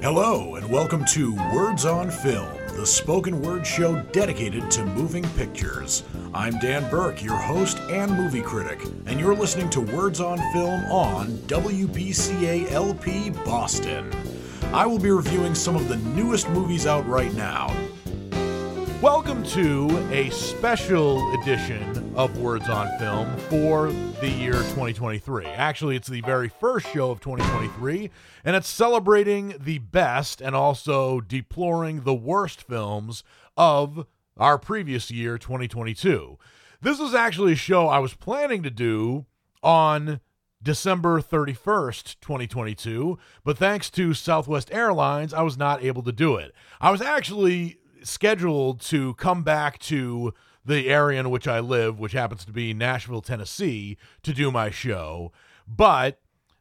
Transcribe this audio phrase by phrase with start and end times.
[0.00, 6.04] Hello, and welcome to Words on Film, the spoken word show dedicated to moving pictures.
[6.32, 10.84] I'm Dan Burke, your host and movie critic, and you're listening to Words on Film
[10.84, 14.08] on WBCA LP Boston.
[14.72, 17.74] I will be reviewing some of the newest movies out right now.
[19.02, 25.46] Welcome to a special edition of Words on Film for the year 2023.
[25.46, 28.10] Actually, it's the very first show of 2023,
[28.44, 33.22] and it's celebrating the best and also deploring the worst films
[33.56, 34.04] of
[34.36, 36.36] our previous year, 2022.
[36.80, 39.26] This was actually a show I was planning to do
[39.62, 40.18] on
[40.60, 46.52] December 31st, 2022, but thanks to Southwest Airlines, I was not able to do it.
[46.80, 50.34] I was actually scheduled to come back to
[50.68, 54.70] the area in which I live, which happens to be Nashville, Tennessee, to do my
[54.70, 55.32] show.
[55.66, 56.20] But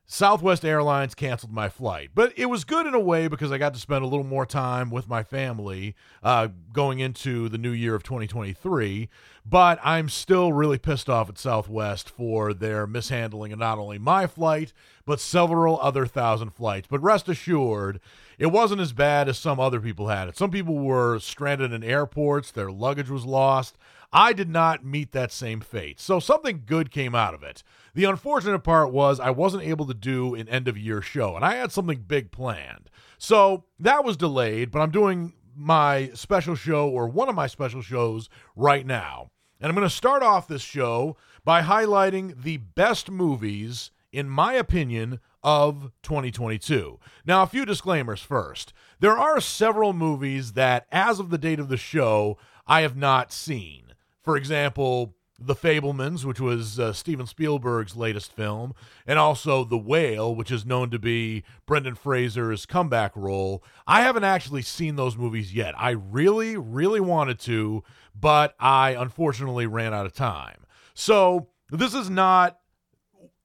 [0.10, 2.12] Southwest Airlines canceled my flight.
[2.16, 4.46] But it was good in a way because I got to spend a little more
[4.46, 9.10] time with my family uh, going into the new year of 2023.
[9.46, 14.28] But I'm still really pissed off at Southwest for their mishandling of not only my
[14.28, 14.72] flight,
[15.06, 16.88] but several other thousand flights.
[16.90, 18.00] But rest assured,
[18.40, 20.38] it wasn't as bad as some other people had it.
[20.38, 23.78] Some people were stranded in airports, their luggage was lost.
[24.18, 26.00] I did not meet that same fate.
[26.00, 27.62] So something good came out of it.
[27.94, 31.46] The unfortunate part was I wasn't able to do an end of year show, and
[31.46, 32.90] I had something big planned.
[33.20, 37.84] So that was delayed, but I'm doing my special show or one of my special
[37.84, 39.30] shows right now.
[39.62, 41.16] And I'm going to start off this show
[41.46, 47.00] by highlighting the best movies, in my opinion, of 2022.
[47.24, 48.74] Now, a few disclaimers first.
[49.00, 53.32] There are several movies that, as of the date of the show, I have not
[53.32, 53.87] seen.
[54.28, 58.74] For example, The Fabelmans, which was uh, Steven Spielberg's latest film,
[59.06, 63.64] and also The Whale, which is known to be Brendan Fraser's comeback role.
[63.88, 65.76] I haven't actually seen those movies yet.
[65.78, 70.66] I really, really wanted to, but I unfortunately ran out of time.
[70.94, 72.60] So, this is not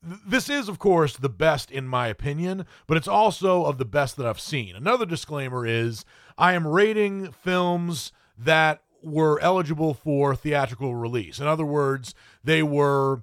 [0.03, 4.17] this is, of course, the best in my opinion, but it's also of the best
[4.17, 4.75] that I've seen.
[4.75, 6.05] Another disclaimer is
[6.37, 11.41] I am rating films that were eligible for theatrical release.
[11.41, 12.15] In other words,
[12.45, 13.23] they were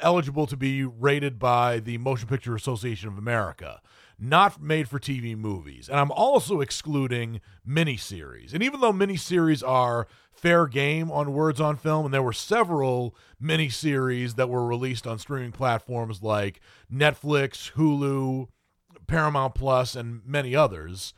[0.00, 3.80] eligible to be rated by the Motion Picture Association of America,
[4.18, 5.88] not made for TV movies.
[5.88, 8.52] And I'm also excluding miniseries.
[8.52, 13.14] And even though miniseries are fair game on Words on Film, and there were several
[13.42, 16.60] miniseries that were released on streaming platforms like
[16.92, 18.48] Netflix, Hulu,
[19.06, 21.14] Paramount Plus, and many others.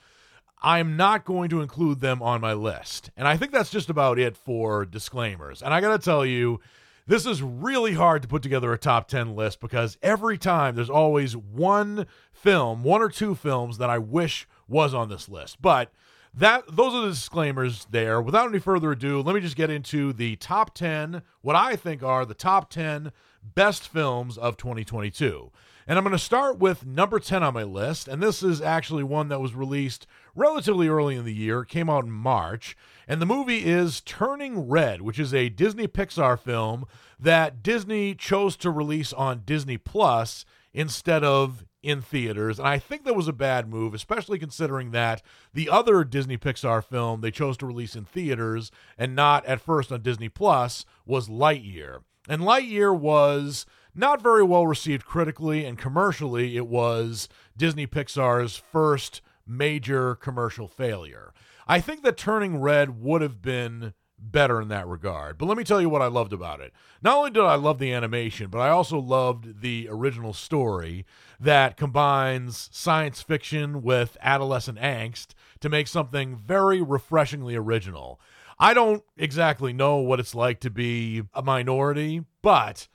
[0.62, 3.10] I'm not going to include them on my list.
[3.16, 5.62] And I think that's just about it for disclaimers.
[5.62, 6.60] And I got to tell you,
[7.06, 10.90] this is really hard to put together a top 10 list because every time there's
[10.90, 15.62] always one film, one or two films that I wish was on this list.
[15.62, 15.90] But
[16.34, 18.20] that those are the disclaimers there.
[18.20, 22.02] Without any further ado, let me just get into the top 10, what I think
[22.02, 25.50] are the top 10 best films of 2022.
[25.86, 28.08] And I'm going to start with number 10 on my list.
[28.08, 30.06] And this is actually one that was released
[30.38, 31.64] relatively early in the year.
[31.64, 32.76] Came out in March.
[33.06, 36.84] And the movie is Turning Red, which is a Disney Pixar film
[37.18, 42.58] that Disney chose to release on Disney Plus instead of in theaters.
[42.58, 45.22] And I think that was a bad move, especially considering that
[45.54, 49.90] the other Disney Pixar film they chose to release in theaters and not at first
[49.90, 52.00] on Disney Plus was Lightyear.
[52.28, 56.56] And Lightyear was not very well received critically and commercially.
[56.56, 61.32] It was Disney Pixar's first major commercial failure.
[61.66, 65.38] I think that Turning Red would have been better in that regard.
[65.38, 66.72] But let me tell you what I loved about it.
[67.02, 71.06] Not only did I love the animation, but I also loved the original story
[71.38, 75.28] that combines science fiction with adolescent angst
[75.60, 78.20] to make something very refreshingly original.
[78.58, 82.88] I don't exactly know what it's like to be a minority, but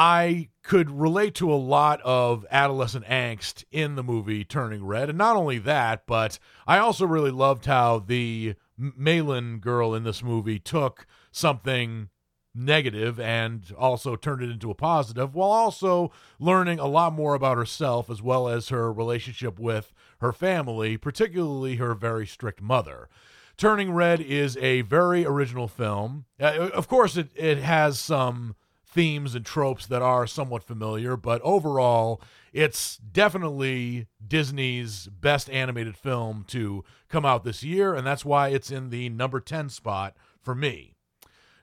[0.00, 5.08] I could relate to a lot of adolescent angst in the movie Turning Red.
[5.08, 10.22] And not only that, but I also really loved how the Malin girl in this
[10.22, 12.10] movie took something
[12.54, 17.56] negative and also turned it into a positive while also learning a lot more about
[17.56, 23.08] herself as well as her relationship with her family, particularly her very strict mother.
[23.56, 26.24] Turning Red is a very original film.
[26.40, 28.54] Uh, of course, it, it has some
[28.90, 32.20] themes and tropes that are somewhat familiar, but overall,
[32.52, 38.70] it's definitely Disney's best animated film to come out this year, and that's why it's
[38.70, 40.94] in the number 10 spot for me.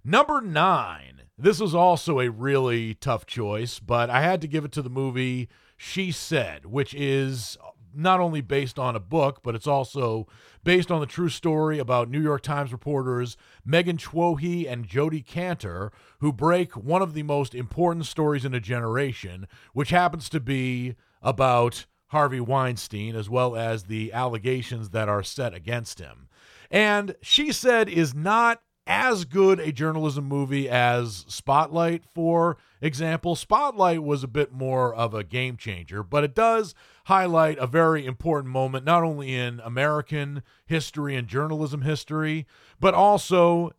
[0.03, 1.21] Number nine.
[1.37, 4.89] This was also a really tough choice, but I had to give it to the
[4.89, 7.57] movie She Said, which is
[7.95, 10.27] not only based on a book, but it's also
[10.63, 15.91] based on the true story about New York Times reporters Megan Twohey and Jodi Kantor,
[16.19, 20.95] who break one of the most important stories in a generation, which happens to be
[21.21, 26.27] about Harvey Weinstein, as well as the allegations that are set against him.
[26.71, 33.35] And she said is not as good a journalism movie as Spotlight, for example.
[33.35, 38.05] Spotlight was a bit more of a game changer, but it does highlight a very
[38.05, 42.47] important moment, not only in American history and journalism history,
[42.79, 43.71] but also,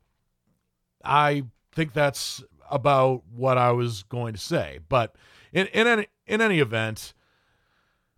[1.05, 4.79] I think that's about what I was going to say.
[4.89, 5.17] But
[5.53, 7.15] in, in, any, in any event,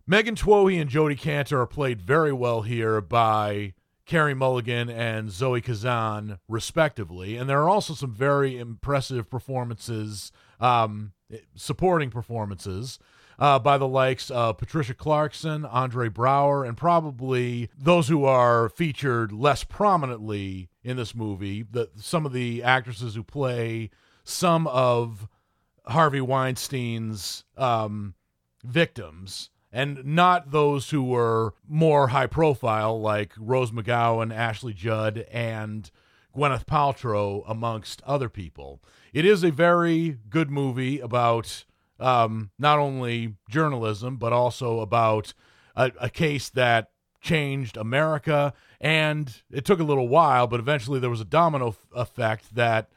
[0.05, 3.73] Megan Twohey and Jodi Kantor are played very well here by
[4.05, 7.35] Carey Mulligan and Zoe Kazan, respectively.
[7.35, 11.13] And there are also some very impressive performances, um,
[11.55, 12.99] supporting performances.
[13.39, 19.31] Uh, by the likes of Patricia Clarkson, Andre Braugher, and probably those who are featured
[19.31, 21.63] less prominently in this movie.
[21.63, 23.91] The, some of the actresses who play
[24.25, 25.29] some of
[25.85, 28.13] Harvey Weinstein's um,
[28.63, 35.89] victims and not those who were more high profile, like Rose McGowan, Ashley Judd, and
[36.35, 38.81] Gwyneth Paltrow, amongst other people.
[39.13, 41.65] It is a very good movie about
[41.99, 45.33] um, not only journalism, but also about
[45.75, 46.91] a, a case that
[47.21, 48.53] changed America.
[48.79, 52.89] And it took a little while, but eventually there was a domino f- effect that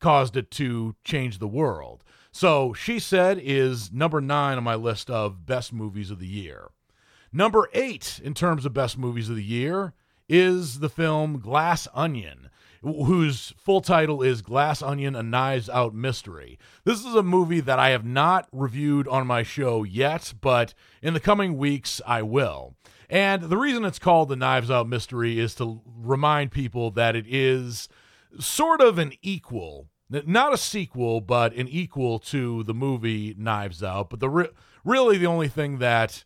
[0.00, 2.04] caused it to change the world.
[2.30, 6.68] So she said is number nine on my list of best movies of the year.
[7.32, 9.92] Number eight in terms of best movies of the year
[10.28, 12.48] is the film Glass Onion,
[12.82, 16.58] whose full title is Glass Onion A Knives Out Mystery.
[16.84, 21.14] This is a movie that I have not reviewed on my show yet, but in
[21.14, 22.74] the coming weeks I will.
[23.10, 27.26] And the reason it's called the Knives Out Mystery is to remind people that it
[27.28, 27.88] is
[28.38, 34.10] sort of an equal not a sequel, but an equal to the movie Knives Out.
[34.10, 34.48] But the re-
[34.84, 36.24] really the only thing that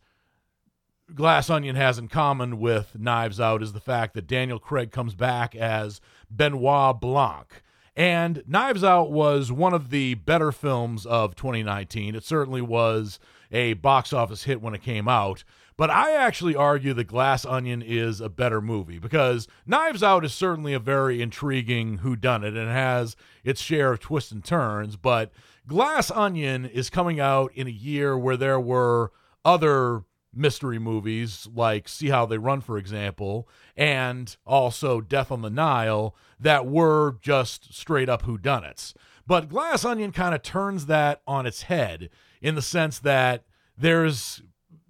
[1.15, 5.15] Glass Onion has in common with Knives Out is the fact that Daniel Craig comes
[5.15, 6.01] back as
[6.37, 7.63] Benoit Blanc.
[7.95, 12.15] And Knives Out was one of the better films of 2019.
[12.15, 13.19] It certainly was
[13.51, 15.45] a box office hit when it came out.
[15.77, 20.33] But I actually argue that Glass Onion is a better movie because Knives Out is
[20.33, 24.97] certainly a very intriguing whodunit and has its share of twists and turns.
[24.97, 25.33] But
[25.67, 29.13] Glass Onion is coming out in a year where there were
[29.45, 35.51] other mystery movies like See How They Run, for example, and also Death on the
[35.51, 38.95] Nile that were just straight up whodunits.
[39.27, 43.45] But Glass Onion kind of turns that on its head in the sense that
[43.79, 44.43] there's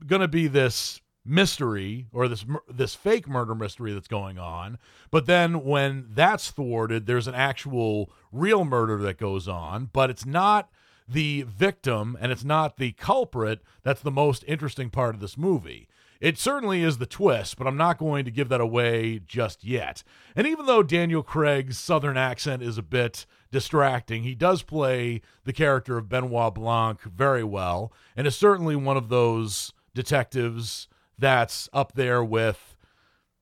[0.06, 4.76] going to be this mystery or this this fake murder mystery that's going on
[5.12, 10.26] but then when that's thwarted there's an actual real murder that goes on but it's
[10.26, 10.68] not
[11.08, 15.88] the victim and it's not the culprit that's the most interesting part of this movie.
[16.20, 20.02] It certainly is the twist but i'm not going to give that away just yet.
[20.36, 25.52] And even though daniel craig's southern accent is a bit distracting he does play the
[25.52, 30.88] character of benoit blanc very well and is certainly one of those detectives
[31.18, 32.76] that's up there with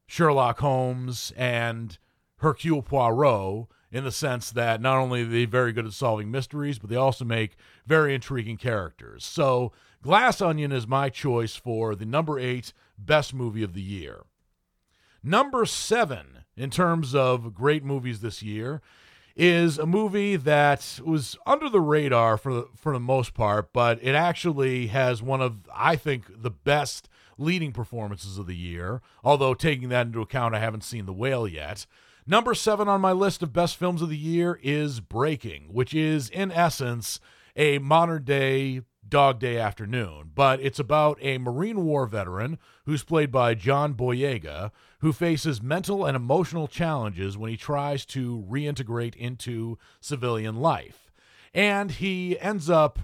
[0.06, 1.96] Sherlock Holmes and
[2.38, 6.78] Hercule Poirot in the sense that not only are they very good at solving mysteries,
[6.78, 7.56] but they also make
[7.86, 9.24] very intriguing characters.
[9.24, 14.22] So, Glass Onion is my choice for the number eight best movie of the year.
[15.22, 18.80] Number seven, in terms of great movies this year,
[19.36, 23.98] is a movie that was under the radar for the, for the most part, but
[24.02, 29.00] it actually has one of I think the best leading performances of the year.
[29.24, 31.86] Although taking that into account, I haven't seen The Whale yet.
[32.26, 36.28] Number seven on my list of best films of the year is Breaking, which is
[36.28, 37.20] in essence
[37.56, 43.32] a modern day Dog Day Afternoon, but it's about a Marine War veteran who's played
[43.32, 49.78] by John Boyega, who faces mental and emotional challenges when he tries to reintegrate into
[50.00, 51.10] civilian life.
[51.52, 53.00] And he ends up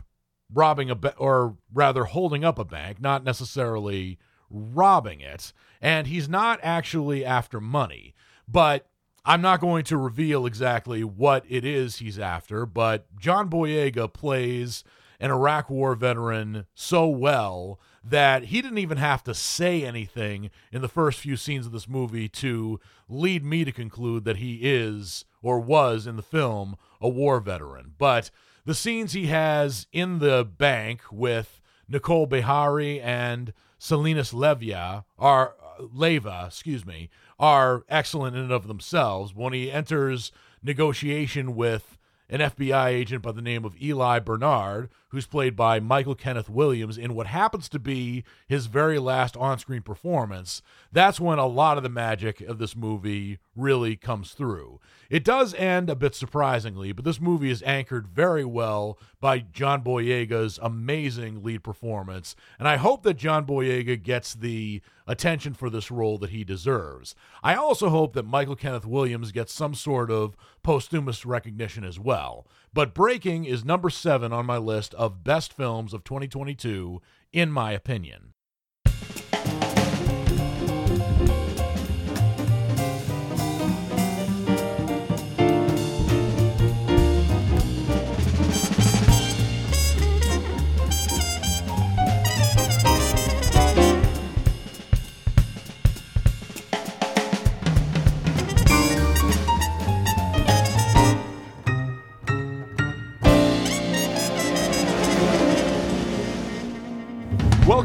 [0.53, 4.19] robbing a ba- or rather holding up a bank, not necessarily
[4.49, 8.15] robbing it, and he's not actually after money,
[8.47, 8.89] but
[9.29, 14.85] I'm not going to reveal exactly what it is he's after, but John Boyega plays
[15.19, 20.81] an Iraq War veteran so well that he didn't even have to say anything in
[20.81, 22.79] the first few scenes of this movie to
[23.09, 27.95] lead me to conclude that he is or was in the film a war veteran.
[27.99, 28.31] But
[28.65, 35.83] the scenes he has in the bank with Nicole Beharie and Selenis Levia are uh,
[35.83, 39.35] Leyva, excuse me, are excellent in and of themselves.
[39.35, 45.27] When he enters negotiation with an FBI agent by the name of Eli Bernard, who's
[45.27, 49.81] played by Michael Kenneth Williams in what happens to be his very last on screen
[49.81, 50.61] performance,
[50.93, 54.79] that's when a lot of the magic of this movie really comes through.
[55.09, 59.83] It does end a bit surprisingly, but this movie is anchored very well by John
[59.83, 65.91] Boyega's amazing lead performance, and I hope that John Boyega gets the attention for this
[65.91, 67.15] role that he deserves.
[67.43, 72.47] I also hope that Michael Kenneth Williams gets some sort of posthumous recognition as well.
[72.77, 77.01] But Breaking is number seven on my list of best films of 2022,
[77.33, 78.35] in my opinion.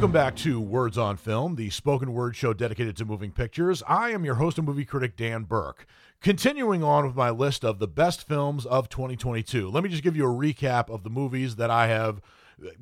[0.01, 3.83] Welcome back to Words on Film, the spoken word show dedicated to moving pictures.
[3.87, 5.85] I am your host and movie critic, Dan Burke.
[6.21, 10.15] Continuing on with my list of the best films of 2022, let me just give
[10.15, 12.19] you a recap of the movies that I have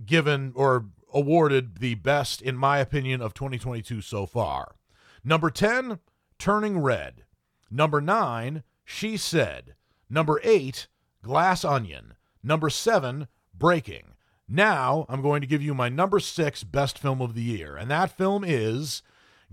[0.05, 4.75] given or awarded the best, in my opinion, of 2022 so far.
[5.21, 5.99] Number 10,
[6.37, 7.25] Turning Red.
[7.69, 9.75] Number 9, She Said.
[10.09, 10.87] Number 8,
[11.21, 12.13] Glass Onion.
[12.41, 14.13] Number 7, Breaking.
[14.49, 17.91] Now I'm going to give you my number six best film of the year, and
[17.91, 19.03] that film is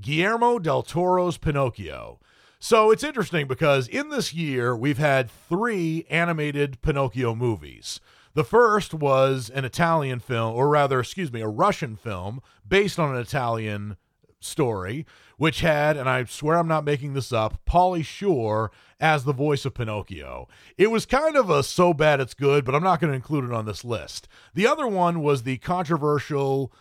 [0.00, 2.19] Guillermo del Toro's Pinocchio.
[2.59, 8.00] So it's interesting because in this year we've had three animated Pinocchio movies.
[8.33, 13.15] The first was an Italian film, or rather, excuse me, a Russian film based on
[13.15, 13.99] an Italian
[14.47, 19.33] story, which had, and I swear I'm not making this up, Pauly Shore as the
[19.33, 20.49] voice of Pinocchio.
[20.79, 23.45] It was kind of a so bad it's good, but I'm not going to include
[23.45, 24.29] it on this list.
[24.55, 26.73] The other one was the controversial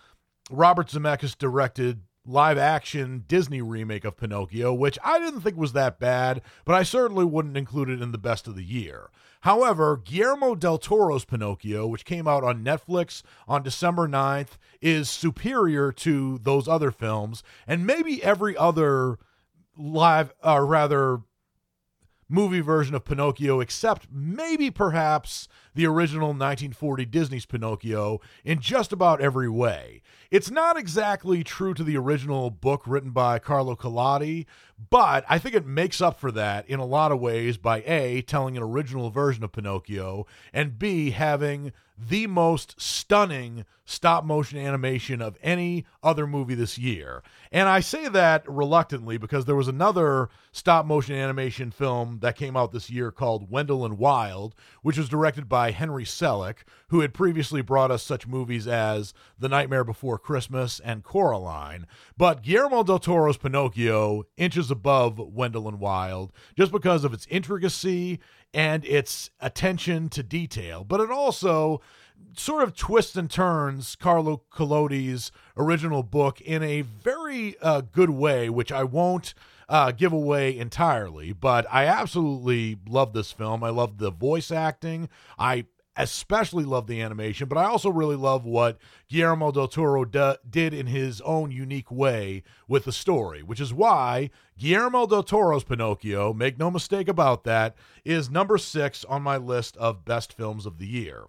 [0.49, 5.99] Robert Zemeckis directed live action Disney remake of Pinocchio, which I didn't think was that
[5.99, 9.09] bad, but I certainly wouldn't include it in the best of the year.
[9.45, 15.91] However, Guillermo del Toro's Pinocchio, which came out on Netflix on December 9th, is superior
[15.91, 19.19] to those other films and maybe every other
[19.77, 21.21] live, or uh, rather,
[22.35, 29.21] movie version of Pinocchio, except maybe perhaps the original 1940 Disney's Pinocchio in just about
[29.21, 30.01] every way.
[30.29, 34.45] It's not exactly true to the original book written by Carlo Collodi,
[34.89, 38.21] but I think it makes up for that in a lot of ways by A,
[38.21, 45.21] telling an original version of Pinocchio, and B, having the most stunning stop motion animation
[45.21, 47.21] of any other movie this year.
[47.51, 52.57] And I say that reluctantly because there was another stop motion animation film that came
[52.57, 57.13] out this year called Wendell and Wild, which was directed by Henry Selick, who had
[57.13, 61.85] previously brought us such movies as The Nightmare Before Christmas and Coraline.
[62.17, 68.19] But Guillermo del Toro's Pinocchio inches above Wendell and Wild just because of its intricacy
[68.55, 71.81] and its attention to detail, but it also
[72.37, 78.49] sort of twists and turns Carlo Collodi's original book in a very uh, good way,
[78.49, 79.33] which I won't
[79.67, 81.33] uh, give away entirely.
[81.33, 83.61] But I absolutely love this film.
[83.61, 85.09] I love the voice acting.
[85.37, 85.65] I
[85.97, 88.77] especially love the animation, but I also really love what
[89.09, 94.29] Guillermo del Toro did in his own unique way with the story, which is why
[94.57, 99.77] Guillermo del Toro's Pinocchio, make no mistake about that, is number six on my list
[99.77, 101.25] of best films of the year.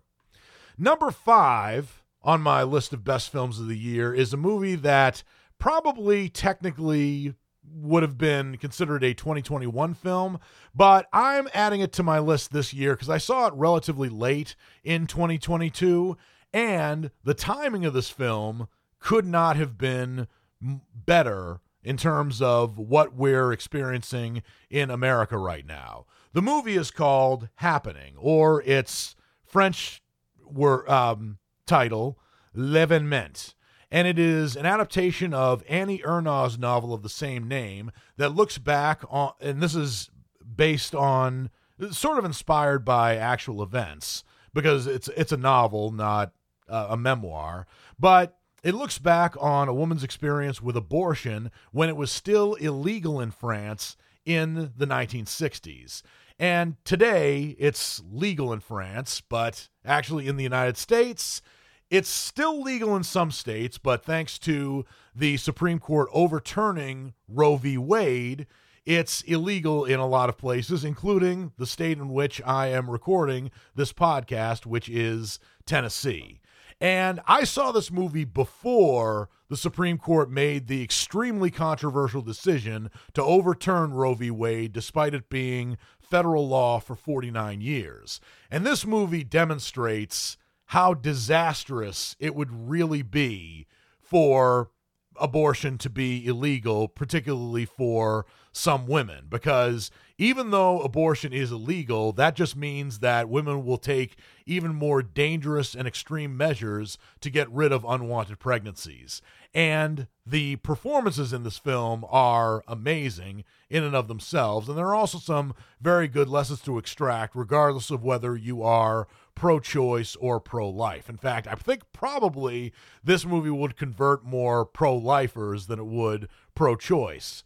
[0.78, 5.23] Number five on my list of best films of the year is a movie that
[5.58, 7.35] probably technically
[7.73, 10.38] would have been considered a 2021 film,
[10.75, 14.56] but I'm adding it to my list this year because I saw it relatively late
[14.85, 16.16] in 2022,
[16.52, 18.68] and the timing of this film
[18.99, 20.26] could not have been
[20.61, 26.06] better in terms of what we're experiencing in America right now.
[26.32, 30.02] The movie is called Happening, or its French
[30.44, 32.18] were um, title
[32.54, 33.54] L'Evénement,
[33.90, 38.59] and it is an adaptation of Annie Ernaux's novel of the same name that looks
[38.59, 40.11] back on, and this is
[40.57, 41.50] based on,
[41.90, 44.25] sort of inspired by actual events
[44.55, 46.33] because it's it's a novel, not
[46.69, 47.66] uh, a memoir,
[47.99, 53.21] but it looks back on a woman's experience with abortion when it was still illegal
[53.21, 56.02] in France in the 1960s.
[56.38, 61.40] And today it's legal in France, but actually in the United States,
[61.88, 67.78] It's still legal in some states, but thanks to the Supreme Court overturning Roe v.
[67.78, 68.47] Wade,
[68.85, 73.50] it's illegal in a lot of places, including the state in which I am recording
[73.75, 76.40] this podcast, which is Tennessee.
[76.81, 83.23] And I saw this movie before the Supreme Court made the extremely controversial decision to
[83.23, 84.31] overturn Roe v.
[84.31, 88.21] Wade, despite it being federal law for 49 years.
[88.50, 93.66] And this movie demonstrates how disastrous it would really be
[94.00, 94.70] for
[95.18, 102.35] abortion to be illegal, particularly for some women, because even though abortion is illegal, that
[102.35, 107.70] just means that women will take even more dangerous and extreme measures to get rid
[107.70, 109.20] of unwanted pregnancies.
[109.54, 114.68] And the performances in this film are amazing in and of themselves.
[114.68, 119.06] And there are also some very good lessons to extract, regardless of whether you are
[119.37, 121.09] pro choice or pro life.
[121.09, 122.73] In fact, I think probably
[123.05, 127.45] this movie would convert more pro lifers than it would pro choice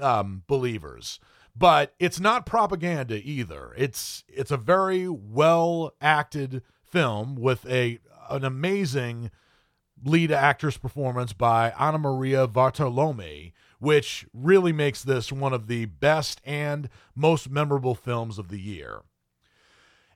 [0.00, 1.20] um, believers.
[1.54, 3.74] But it's not propaganda either.
[3.76, 7.98] It's it's a very well acted film with a
[8.30, 9.30] an amazing
[10.04, 16.88] lead actress performance by Anamaria Vartolomei, which really makes this one of the best and
[17.16, 19.02] most memorable films of the year.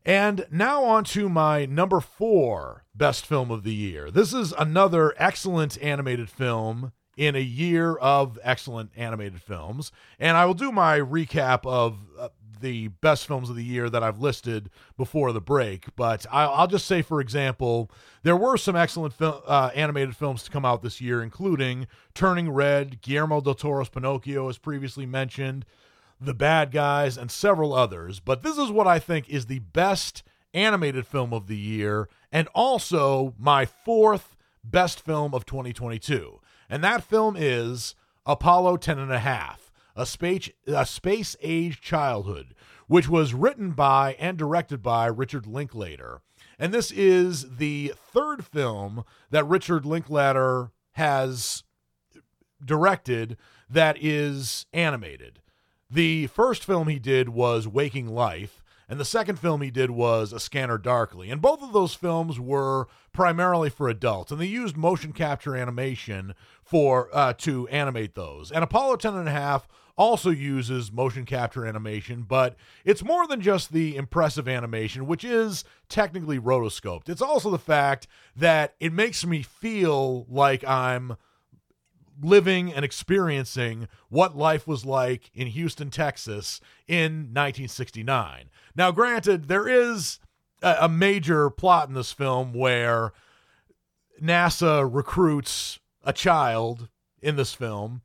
[0.05, 4.11] And now on to my number four best film of the year.
[4.11, 9.93] This is another excellent animated film in a year of excellent animated films.
[10.19, 12.29] And I will do my recap of uh,
[12.61, 15.95] the best films of the year that I've listed before the break.
[15.95, 17.91] But I'll, I'll just say, for example,
[18.23, 22.51] there were some excellent fil- uh, animated films to come out this year, including Turning
[22.51, 25.67] Red, Guillermo del Toro's Pinocchio, as previously mentioned,
[26.25, 28.21] The Bad Guys, and several others.
[28.21, 30.23] But this is what I think is the best
[30.55, 36.41] animated film of the year, and also my fourth best film of 2022.
[36.69, 42.55] And that film is Apollo 10 and a half, a space, a space age childhood,
[42.87, 46.21] which was written by and directed by Richard Linklater.
[46.59, 51.65] And this is the third film that Richard Linklater has
[52.65, 53.37] directed
[53.69, 55.41] that is animated.
[55.93, 60.33] The first film he did was Waking Life, and the second film he did was
[60.33, 61.29] A Scanner Darkly.
[61.31, 66.35] And both of those films were primarily for adults, and they used motion capture animation
[66.63, 68.51] for uh, to animate those.
[68.51, 73.43] And Apollo 10 and a half also uses motion capture animation, but it's more than
[73.43, 77.11] just the impressive animation, which is technically rotoscoped.
[77.11, 81.19] It's also the fact that it makes me feel like I'm
[82.23, 88.51] living and experiencing what life was like in Houston, Texas in 1969.
[88.77, 90.19] Now, granted, there is
[90.63, 93.13] a, a major plot in this film where
[94.23, 96.89] NASA recruits a child
[97.21, 98.03] in this film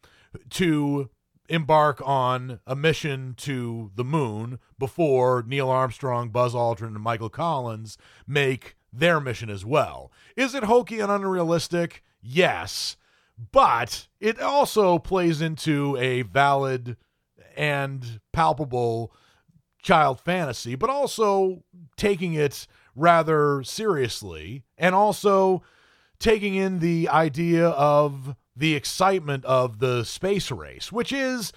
[0.51, 1.09] to
[1.49, 7.97] embark on a mission to the moon before Neil Armstrong, Buzz Aldrin, and Michael Collins
[8.27, 10.11] make their mission as well.
[10.35, 12.03] Is it hokey and unrealistic?
[12.21, 12.97] Yes,
[13.51, 16.97] but it also plays into a valid
[17.55, 19.13] and palpable
[19.81, 21.63] child fantasy, but also
[21.95, 25.61] taking it rather seriously and also
[26.19, 31.53] taking in the idea of the excitement of the space race, which is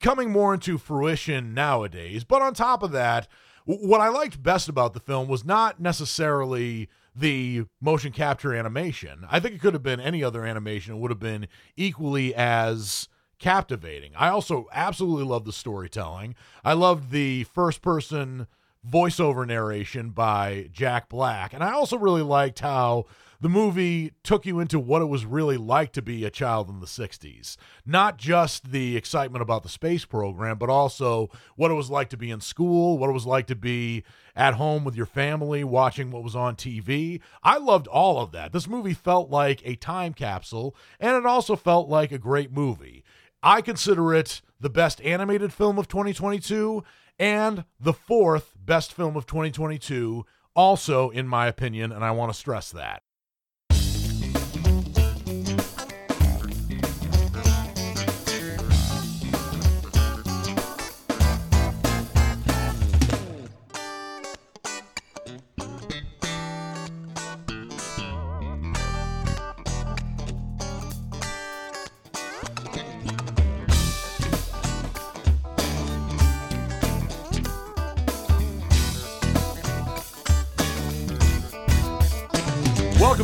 [0.00, 2.24] coming more into fruition nowadays.
[2.24, 3.28] But on top of that,
[3.64, 9.26] what I liked best about the film was not necessarily the motion capture animation.
[9.30, 13.08] I think it could have been any other animation, it would have been equally as
[13.38, 14.12] captivating.
[14.16, 16.34] I also absolutely love the storytelling.
[16.64, 18.46] I loved the first person
[18.88, 21.52] voiceover narration by Jack Black.
[21.52, 23.06] And I also really liked how
[23.42, 26.78] the movie took you into what it was really like to be a child in
[26.78, 27.56] the 60s.
[27.84, 32.16] Not just the excitement about the space program, but also what it was like to
[32.16, 34.04] be in school, what it was like to be
[34.36, 37.20] at home with your family, watching what was on TV.
[37.42, 38.52] I loved all of that.
[38.52, 43.02] This movie felt like a time capsule, and it also felt like a great movie.
[43.42, 46.84] I consider it the best animated film of 2022
[47.18, 50.24] and the fourth best film of 2022,
[50.54, 53.02] also, in my opinion, and I want to stress that.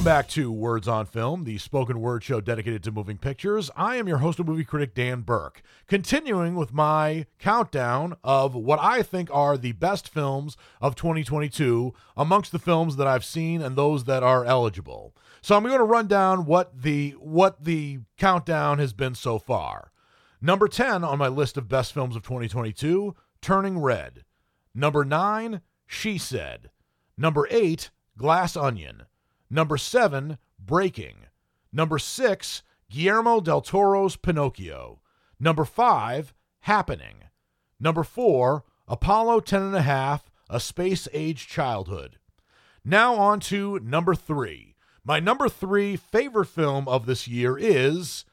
[0.08, 3.70] Back to Words on Film, the spoken word show dedicated to moving pictures.
[3.76, 8.78] I am your host and movie critic, Dan Burke, continuing with my countdown of what
[8.80, 13.76] I think are the best films of 2022 amongst the films that I've seen and
[13.76, 15.14] those that are eligible.
[15.42, 19.92] So I'm going to run down what the what the countdown has been so far.
[20.40, 24.24] Number 10 on my list of best films of 2022, Turning Red.
[24.74, 26.70] Number 9, She Said.
[27.18, 29.02] Number 8, Glass Onion.
[29.50, 31.26] Number 7, Breaking.
[31.72, 35.00] Number 6, Guillermo del Toro's Pinocchio.
[35.38, 37.24] Number 5, Happening.
[37.80, 42.18] Number 4, Apollo 10 and a half, A Space Age Childhood.
[42.84, 44.74] Now on to number 3.
[45.04, 48.24] My number 3 favorite film of this year is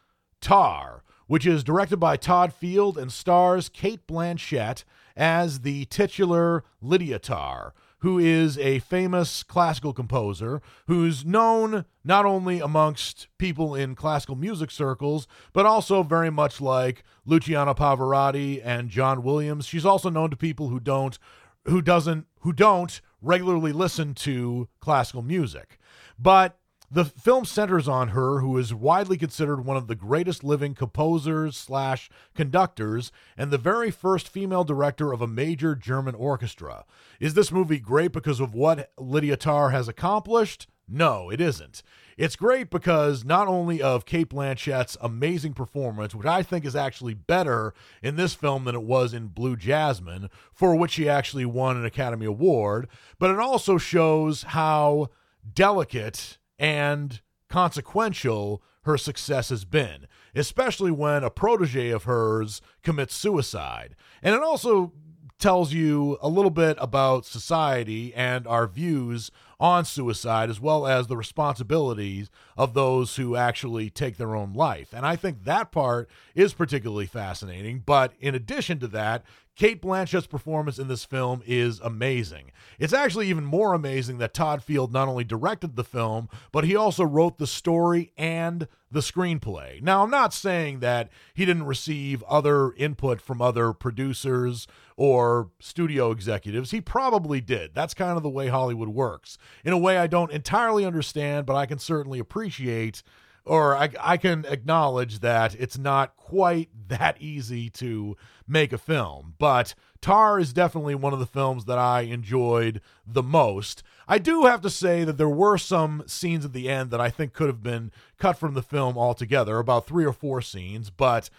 [0.42, 4.84] Tar which is directed by Todd Field and stars Cate Blanchett
[5.16, 7.74] as the titular Lydia Tar,
[8.06, 14.70] who is a famous classical composer who's known not only amongst people in classical music
[14.70, 19.66] circles, but also very much like Luciano Pavarotti and John Williams.
[19.66, 21.18] She's also known to people who don't
[21.64, 25.80] who doesn't who don't regularly listen to classical music.
[26.20, 30.76] But the film centers on her, who is widely considered one of the greatest living
[30.76, 36.86] composers slash conductors and the very first female director of a major German orchestra.
[37.20, 40.68] Is this movie great because of what Lydia Tarr has accomplished?
[40.88, 41.82] No, it isn't.
[42.18, 47.16] It's great because not only of Cate Blanchett's amazing performance, which I think is actually
[47.16, 51.76] better in this film than it was in Blue Jasmine, for which she actually won
[51.76, 52.88] an Academy Award,
[53.20, 55.10] but it also shows how
[55.54, 63.96] delicate and consequential her success has been, especially when a protege of hers commits suicide.
[64.22, 64.94] And it also
[65.40, 71.08] tells you a little bit about society and our views on suicide, as well as
[71.08, 74.94] the responsibilities of those who actually take their own life.
[74.94, 77.84] And I think that part is particularly fascinating.
[77.86, 79.24] But in addition to that,
[79.56, 82.52] Cate Blanchett's performance in this film is amazing.
[82.78, 86.76] It's actually even more amazing that Todd Field not only directed the film, but he
[86.76, 89.82] also wrote the story and the screenplay.
[89.82, 96.12] Now, I'm not saying that he didn't receive other input from other producers or studio
[96.12, 96.72] executives.
[96.72, 97.74] He probably did.
[97.74, 99.38] That's kind of the way Hollywood works.
[99.64, 103.04] In a way I don't entirely understand, but I can certainly appreciate
[103.46, 109.36] or I, I can acknowledge that it's not quite that easy to make a film.
[109.38, 113.84] But Tar is definitely one of the films that I enjoyed the most.
[114.08, 117.10] I do have to say that there were some scenes at the end that I
[117.10, 121.30] think could have been cut from the film altogether, about three or four scenes, but.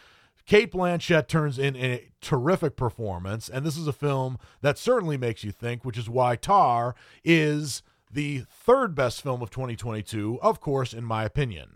[0.46, 5.42] Cate Blanchett turns in a terrific performance, and this is a film that certainly makes
[5.42, 10.94] you think, which is why Tar is the third best film of 2022, of course,
[10.94, 11.75] in my opinion.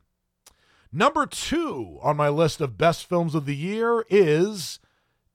[0.93, 4.81] Number two on my list of best films of the year is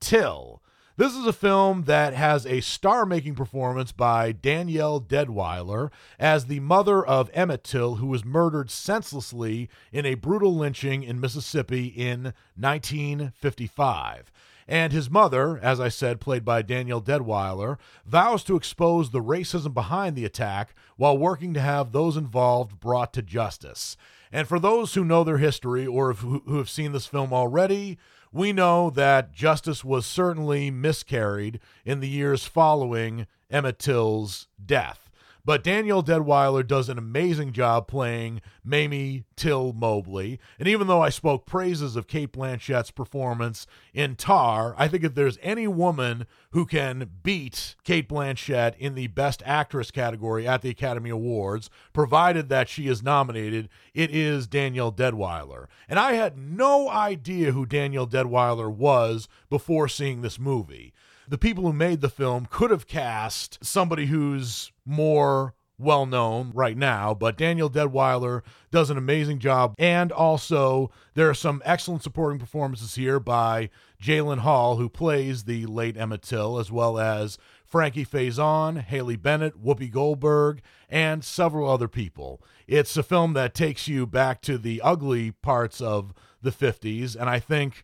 [0.01, 0.61] Till.
[0.97, 6.59] This is a film that has a star making performance by Danielle Deadwyler as the
[6.59, 12.33] mother of Emmett Till, who was murdered senselessly in a brutal lynching in Mississippi in
[12.57, 14.31] 1955.
[14.67, 19.73] And his mother, as I said, played by Danielle Deadwyler, vows to expose the racism
[19.73, 23.95] behind the attack while working to have those involved brought to justice.
[24.31, 27.97] And for those who know their history or who have seen this film already,
[28.31, 35.04] we know that justice was certainly miscarried in the years following Emmett Till's death.
[35.45, 40.39] But Danielle Deadwyler does an amazing job playing Mamie Till Mobley.
[40.57, 45.13] And even though I spoke praises of Cate Blanchett's performance in Tar, I think if
[45.13, 50.71] there's any woman who can beat Kate Blanchett in the Best Actress category at the
[50.71, 55.67] Academy Awards, provided that she is nominated, it is Danielle Deadwyler.
[55.87, 60.91] And I had no idea who Danielle Deadwyler was before seeing this movie
[61.27, 66.77] the people who made the film could have cast somebody who's more well known right
[66.77, 69.75] now, but Daniel Deadwyler does an amazing job.
[69.77, 73.69] And also, there are some excellent supporting performances here by
[74.01, 79.61] Jalyn Hall, who plays the late Emmett Till, as well as Frankie Faison, Haley Bennett,
[79.61, 82.41] Whoopi Goldberg, and several other people.
[82.67, 87.29] It's a film that takes you back to the ugly parts of the 50s, and
[87.29, 87.83] I think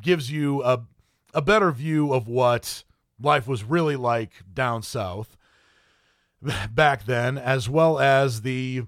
[0.00, 0.84] gives you a
[1.34, 2.84] a better view of what
[3.20, 5.36] life was really like down south
[6.70, 8.82] back then, as well as the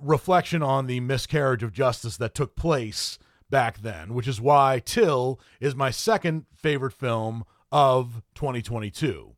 [0.00, 3.18] reflection on the miscarriage of justice that took place
[3.50, 9.34] back then, which is why Till is my second favorite film of 2022.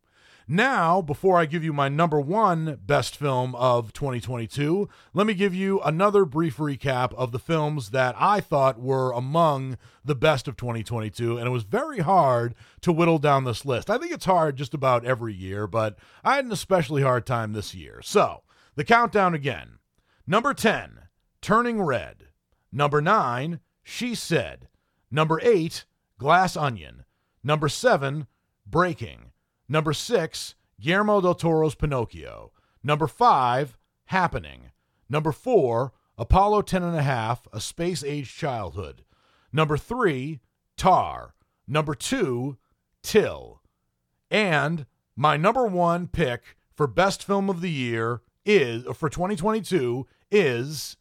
[0.49, 5.57] Now, before I give you my number one best film of 2022, let me give
[5.57, 10.57] you another brief recap of the films that I thought were among the best of
[10.57, 11.37] 2022.
[11.37, 13.91] And it was very hard to whittle down this list.
[13.91, 17.53] I think it's hard just about every year, but I had an especially hard time
[17.53, 18.01] this year.
[18.05, 18.45] So,
[18.77, 19.81] the countdown again
[20.29, 21.09] number 10,
[21.41, 22.29] Turning Red.
[22.71, 24.69] Number 9, She Said.
[25.11, 25.87] Number 8,
[26.19, 27.05] Glass Onion.
[27.43, 28.29] Number 7,
[28.65, 29.33] Breaking.
[29.69, 32.53] Number six, Guillermo del Toro's Pinocchio.
[32.83, 33.77] Number five,
[34.07, 34.71] Happening.
[35.09, 39.05] Number four, Apollo 10 and a half, A Space Age Childhood.
[39.53, 40.41] Number three,
[40.77, 41.35] Tar.
[41.67, 42.57] Number two,
[43.03, 43.63] Till.
[44.31, 50.97] And my number one pick for best film of the year is, for 2022, is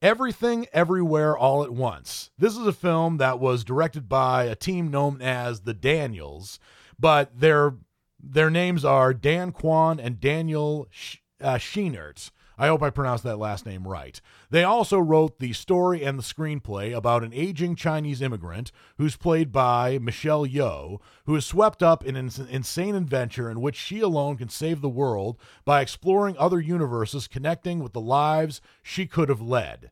[0.00, 2.30] Everything Everywhere All at Once.
[2.38, 6.58] This is a film that was directed by a team known as the Daniels,
[6.98, 7.74] but their
[8.22, 12.30] their names are Dan Kwan and Daniel Sh- uh, Scheinert.
[12.60, 14.20] I hope I pronounced that last name right.
[14.50, 19.50] They also wrote the story and the screenplay about an aging Chinese immigrant who's played
[19.50, 24.36] by Michelle Yeoh, who is swept up in an insane adventure in which she alone
[24.36, 29.40] can save the world by exploring other universes connecting with the lives she could have
[29.40, 29.90] led.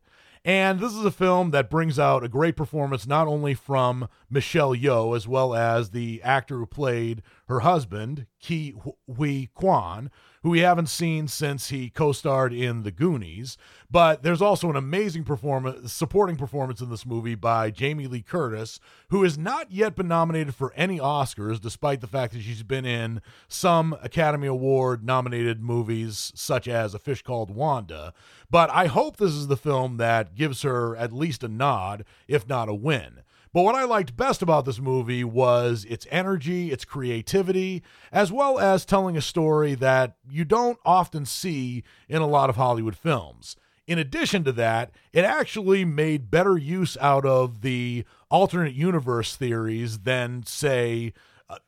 [0.49, 4.73] And this is a film that brings out a great performance not only from Michelle
[4.73, 8.73] Yeoh as well as the actor who played her husband, Ke
[9.07, 10.09] Huy Quan,
[10.43, 13.57] who we haven't seen since he co-starred in The Goonies.
[13.91, 18.79] But there's also an amazing performance, supporting performance in this movie by Jamie Lee Curtis,
[19.09, 22.85] who has not yet been nominated for any Oscars, despite the fact that she's been
[22.85, 28.13] in some Academy Award nominated movies, such as A Fish Called Wanda.
[28.51, 32.47] But I hope this is the film that gives her at least a nod, if
[32.47, 33.21] not a win.
[33.51, 37.81] But what I liked best about this movie was its energy, its creativity,
[38.11, 42.57] as well as telling a story that you don't often see in a lot of
[42.57, 43.55] Hollywood films.
[43.87, 49.99] In addition to that, it actually made better use out of the alternate universe theories
[49.99, 51.11] than, say,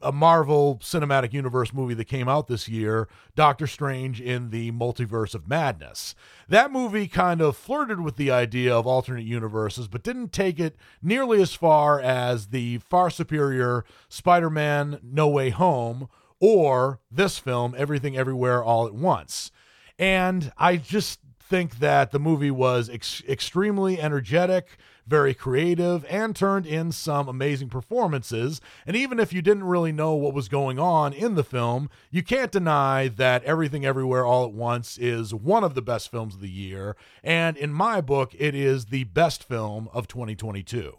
[0.01, 5.33] a Marvel Cinematic Universe movie that came out this year, Doctor Strange in the Multiverse
[5.33, 6.13] of Madness.
[6.47, 10.75] That movie kind of flirted with the idea of alternate universes, but didn't take it
[11.01, 17.73] nearly as far as the far superior Spider Man No Way Home or this film,
[17.77, 19.51] Everything Everywhere All at Once.
[19.97, 26.65] And I just think that the movie was ex- extremely energetic very creative, and turned
[26.65, 28.61] in some amazing performances.
[28.85, 32.23] And even if you didn't really know what was going on in the film, you
[32.23, 36.41] can't deny that Everything Everywhere All at Once is one of the best films of
[36.41, 36.95] the year.
[37.23, 40.97] And in my book, it is the best film of 2022.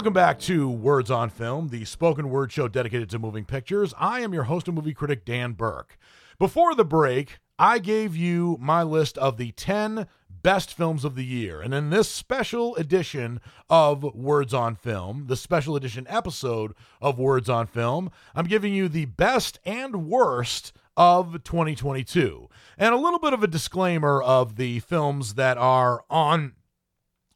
[0.00, 3.92] Welcome back to Words on Film, the spoken word show dedicated to moving pictures.
[3.98, 5.98] I am your host and movie critic, Dan Burke.
[6.38, 10.06] Before the break, I gave you my list of the 10
[10.42, 11.60] best films of the year.
[11.60, 17.50] And in this special edition of Words on Film, the special edition episode of Words
[17.50, 22.48] on Film, I'm giving you the best and worst of 2022.
[22.78, 26.54] And a little bit of a disclaimer of the films that are on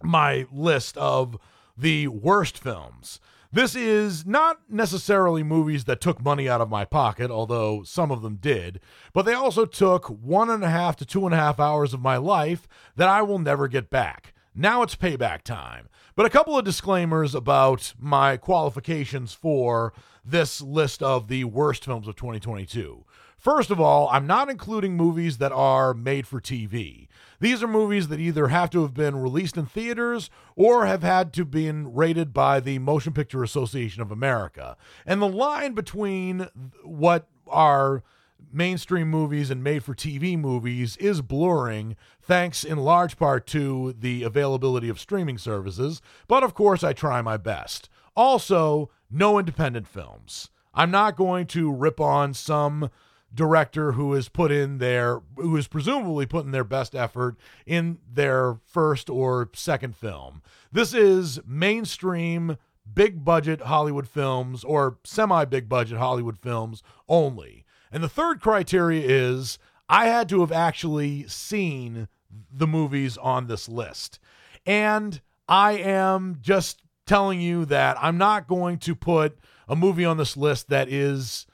[0.03, 1.37] my list of
[1.77, 3.21] the worst films.
[3.53, 8.21] This is not necessarily movies that took money out of my pocket, although some of
[8.21, 8.81] them did,
[9.13, 12.01] but they also took one and a half to two and a half hours of
[12.01, 14.35] my life that I will never get back.
[14.57, 15.89] Now it's payback time.
[16.17, 19.93] But a couple of disclaimers about my qualifications for
[20.25, 23.05] this list of the worst films of 2022.
[23.37, 27.09] First of all, I'm not including movies that are made for TV.
[27.45, 31.31] These are movies that either have to have been released in theaters or have had
[31.35, 34.79] to be rated by the Motion Picture Association of America.
[35.05, 36.49] And the line between
[36.83, 38.03] what are
[38.51, 44.23] mainstream movies and made for TV movies is blurring, thanks in large part to the
[44.23, 46.01] availability of streaming services.
[46.27, 47.91] But of course, I try my best.
[48.17, 50.49] Also, no independent films.
[50.73, 52.89] I'm not going to rip on some
[53.35, 58.59] director who has put in their who is presumably putting their best effort in their
[58.65, 60.43] first or second film.
[60.71, 62.57] This is mainstream
[62.93, 67.65] big budget Hollywood films or semi big budget Hollywood films only.
[67.91, 72.09] And the third criteria is I had to have actually seen
[72.51, 74.19] the movies on this list.
[74.67, 80.17] And I am just telling you that I'm not going to put a movie on
[80.17, 81.47] this list that is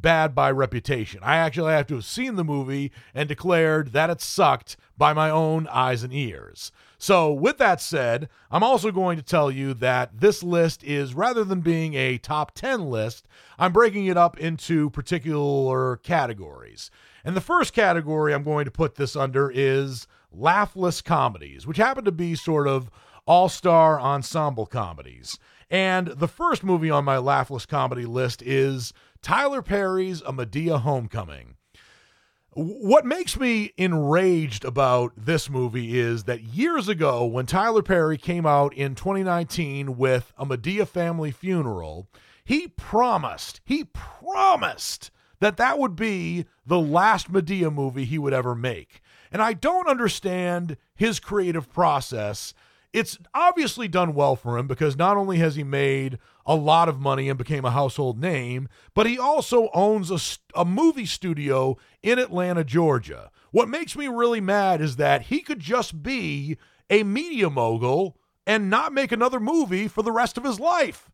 [0.00, 1.20] bad by reputation.
[1.22, 5.30] I actually have to have seen the movie and declared that it sucked by my
[5.30, 6.72] own eyes and ears.
[6.98, 11.44] So, with that said, I'm also going to tell you that this list is rather
[11.44, 13.26] than being a top 10 list,
[13.58, 16.90] I'm breaking it up into particular categories.
[17.24, 22.04] And the first category I'm going to put this under is laughless comedies, which happen
[22.04, 22.90] to be sort of
[23.26, 25.38] all star ensemble comedies.
[25.70, 28.92] And the first movie on my laughless comedy list is
[29.24, 31.56] Tyler Perry's A Madea Homecoming.
[32.52, 38.44] What makes me enraged about this movie is that years ago, when Tyler Perry came
[38.44, 42.06] out in 2019 with A Madea Family Funeral,
[42.44, 45.10] he promised, he promised
[45.40, 49.00] that that would be the last Madea movie he would ever make.
[49.32, 52.52] And I don't understand his creative process
[52.94, 57.00] it's obviously done well for him because not only has he made a lot of
[57.00, 60.18] money and became a household name, but he also owns a,
[60.58, 63.30] a movie studio in Atlanta, Georgia.
[63.50, 66.58] What makes me really mad is that he could just be
[66.90, 71.10] a media mogul and not make another movie for the rest of his life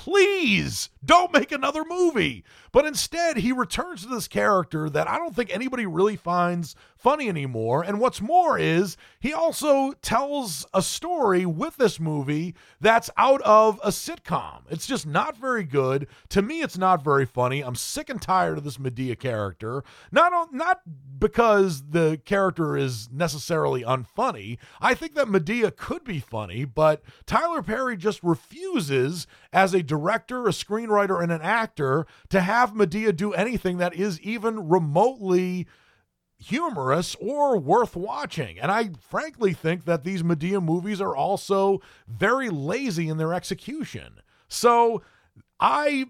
[0.00, 2.42] please don't make another movie.
[2.72, 7.28] But instead, he returns to this character that I don't think anybody really finds funny
[7.28, 7.82] anymore.
[7.82, 13.78] And what's more is he also tells a story with this movie that's out of
[13.84, 14.62] a sitcom.
[14.70, 16.06] It's just not very good.
[16.30, 17.60] To me, it's not very funny.
[17.60, 19.84] I'm sick and tired of this Madea character.
[20.10, 20.80] Not, not
[21.20, 24.58] because the character is necessarily unfunny.
[24.80, 30.46] I think that Madea could be funny, but Tyler Perry just refuses as a director,
[30.46, 35.68] a screenwriter, and an actor to have Madea do anything that is even remotely
[36.38, 38.58] humorous or worth watching.
[38.58, 44.20] And I frankly think that these Madea movies are also very lazy in their execution.
[44.48, 45.02] So
[45.60, 46.06] I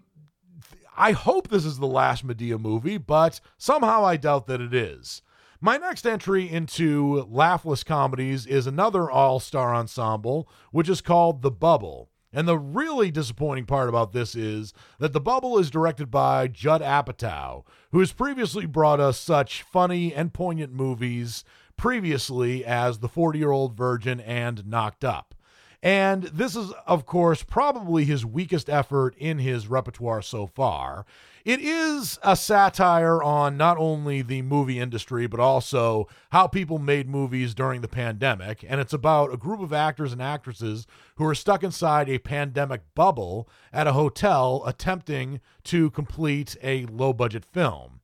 [1.00, 5.22] I hope this is the last Madea movie, but somehow I doubt that it is.
[5.58, 12.10] My next entry into laughless comedies is another all-star ensemble, which is called The Bubble.
[12.34, 16.82] And the really disappointing part about this is that The Bubble is directed by Judd
[16.82, 21.44] Apatow, who has previously brought us such funny and poignant movies
[21.78, 25.34] previously as The 40 Year Old Virgin and Knocked Up.
[25.82, 31.06] And this is, of course, probably his weakest effort in his repertoire so far.
[31.42, 37.08] It is a satire on not only the movie industry, but also how people made
[37.08, 38.62] movies during the pandemic.
[38.68, 42.82] And it's about a group of actors and actresses who are stuck inside a pandemic
[42.94, 48.00] bubble at a hotel attempting to complete a low budget film.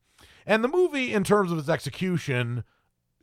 [0.46, 2.64] And the movie, in terms of its execution,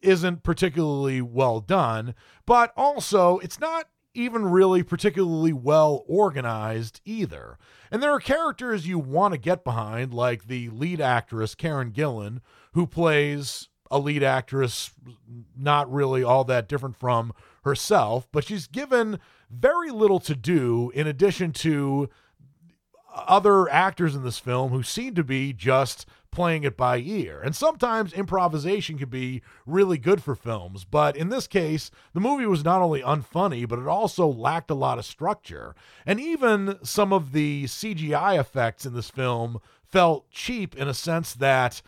[0.04, 2.14] isn't particularly well done,
[2.46, 7.58] but also it's not even really particularly well organized either.
[7.92, 12.42] And there are characters you want to get behind, like the lead actress, Karen Gillan,
[12.74, 14.92] who plays a lead actress
[15.56, 21.06] not really all that different from herself, but she's given very little to do in
[21.06, 22.10] addition to
[23.14, 27.40] other actors in this film who seem to be just playing it by ear.
[27.42, 32.48] And sometimes improvisation can be really good for films, but in this case, the movie
[32.48, 35.76] was not only unfunny, but it also lacked a lot of structure.
[36.06, 41.34] And even some of the CGI effects in this film felt cheap in a sense
[41.36, 41.84] that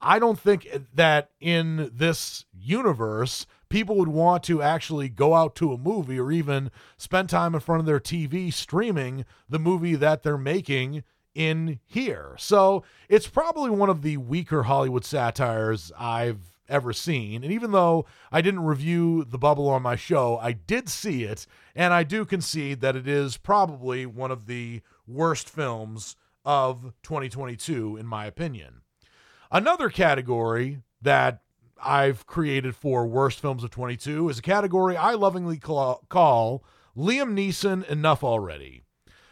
[0.00, 5.72] I don't think that in this universe, people would want to actually go out to
[5.72, 10.22] a movie or even spend time in front of their TV streaming the movie that
[10.22, 11.02] they're making
[11.34, 12.34] in here.
[12.38, 17.44] So it's probably one of the weaker Hollywood satires I've ever seen.
[17.44, 21.46] And even though I didn't review The Bubble on my show, I did see it,
[21.74, 27.96] and I do concede that it is probably one of the worst films of 2022,
[27.96, 28.82] in my opinion.
[29.50, 31.42] Another category that
[31.82, 36.64] I've created for worst films of 22 is a category I lovingly call, call
[36.96, 38.82] Liam Neeson Enough Already.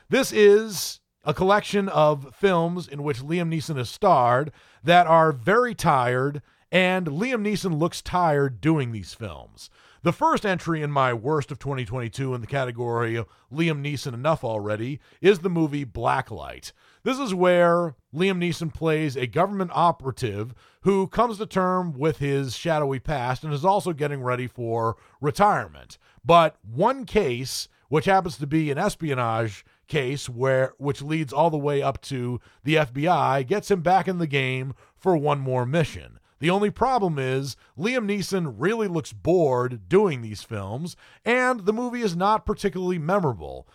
[0.09, 5.75] This is a collection of films in which Liam Neeson has starred that are very
[5.75, 9.71] tired, and Liam Neeson looks tired doing these films.
[10.03, 15.01] The first entry in my worst of 2022 in the category Liam Neeson enough already
[15.23, 16.73] is the movie Blacklight.
[17.05, 20.55] This is where Liam Neeson plays a government operative
[20.85, 25.97] who comes to term with his shadowy past and is also getting ready for retirement.
[26.23, 31.57] But one case, which happens to be an espionage case where which leads all the
[31.57, 36.19] way up to the FBI, gets him back in the game for one more mission.
[36.39, 42.03] The only problem is Liam Neeson really looks bored doing these films, and the movie
[42.03, 43.67] is not particularly memorable.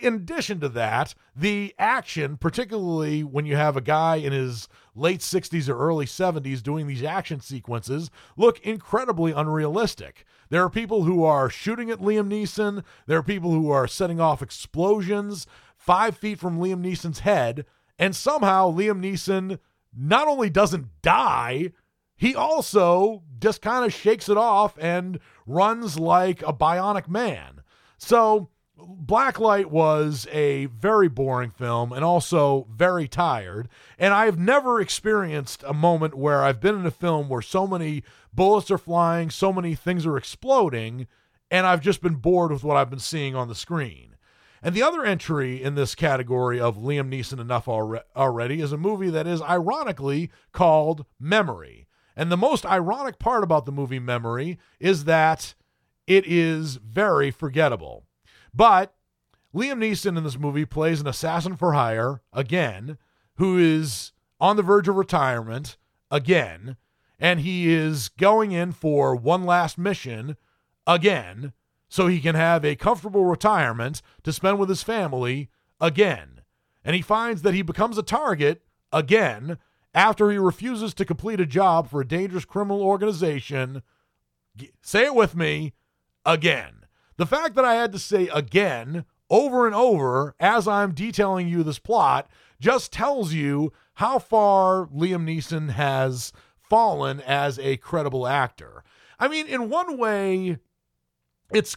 [0.00, 5.20] In addition to that, the action, particularly when you have a guy in his late
[5.20, 10.24] 60s or early 70s doing these action sequences, look incredibly unrealistic.
[10.50, 14.20] There are people who are shooting at Liam Neeson, there are people who are setting
[14.20, 15.46] off explosions
[15.76, 17.64] five feet from Liam Neeson's head,
[17.98, 19.58] and somehow Liam Neeson
[19.96, 21.72] not only doesn't die,
[22.16, 27.62] he also just kind of shakes it off and runs like a bionic man.
[27.96, 33.68] So, Blacklight was a very boring film and also very tired.
[33.98, 38.04] And I've never experienced a moment where I've been in a film where so many
[38.32, 41.08] bullets are flying, so many things are exploding,
[41.50, 44.16] and I've just been bored with what I've been seeing on the screen.
[44.62, 49.10] And the other entry in this category of Liam Neeson enough already is a movie
[49.10, 51.86] that is ironically called Memory.
[52.16, 55.54] And the most ironic part about the movie Memory is that
[56.06, 58.04] it is very forgettable.
[58.58, 58.92] But
[59.54, 62.98] Liam Neeson in this movie plays an assassin for hire again,
[63.36, 65.76] who is on the verge of retirement
[66.10, 66.76] again,
[67.20, 70.36] and he is going in for one last mission
[70.88, 71.52] again
[71.88, 75.50] so he can have a comfortable retirement to spend with his family
[75.80, 76.40] again.
[76.84, 79.58] And he finds that he becomes a target again
[79.94, 83.82] after he refuses to complete a job for a dangerous criminal organization.
[84.82, 85.74] Say it with me
[86.26, 86.77] again.
[87.18, 91.62] The fact that I had to say again over and over as I'm detailing you
[91.62, 96.32] this plot just tells you how far Liam Neeson has
[96.70, 98.84] fallen as a credible actor.
[99.18, 100.58] I mean, in one way,
[101.52, 101.76] it's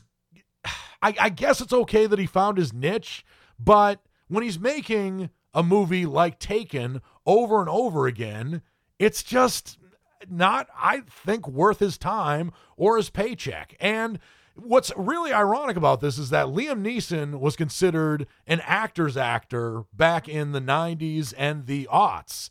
[1.01, 3.25] I, I guess it's okay that he found his niche,
[3.59, 8.61] but when he's making a movie like Taken over and over again,
[8.99, 9.79] it's just
[10.29, 13.75] not, I think, worth his time or his paycheck.
[13.79, 14.19] And
[14.63, 20.27] what's really ironic about this is that Liam Neeson was considered an actor's actor back
[20.27, 22.49] in the 90s and the aughts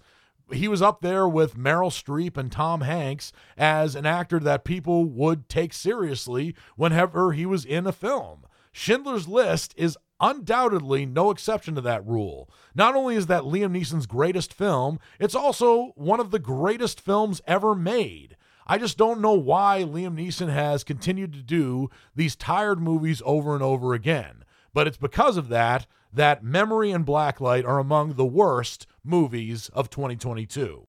[0.53, 5.05] he was up there with Meryl Streep and Tom Hanks as an actor that people
[5.05, 8.45] would take seriously whenever he was in a film.
[8.73, 12.49] Schindler's List is undoubtedly no exception to that rule.
[12.75, 17.41] Not only is that Liam Neeson's greatest film, it's also one of the greatest films
[17.47, 18.37] ever made.
[18.67, 23.55] I just don't know why Liam Neeson has continued to do these tired movies over
[23.55, 24.45] and over again.
[24.73, 29.91] But it's because of that that Memory and Blacklight are among the worst movies of
[29.91, 30.87] 2022.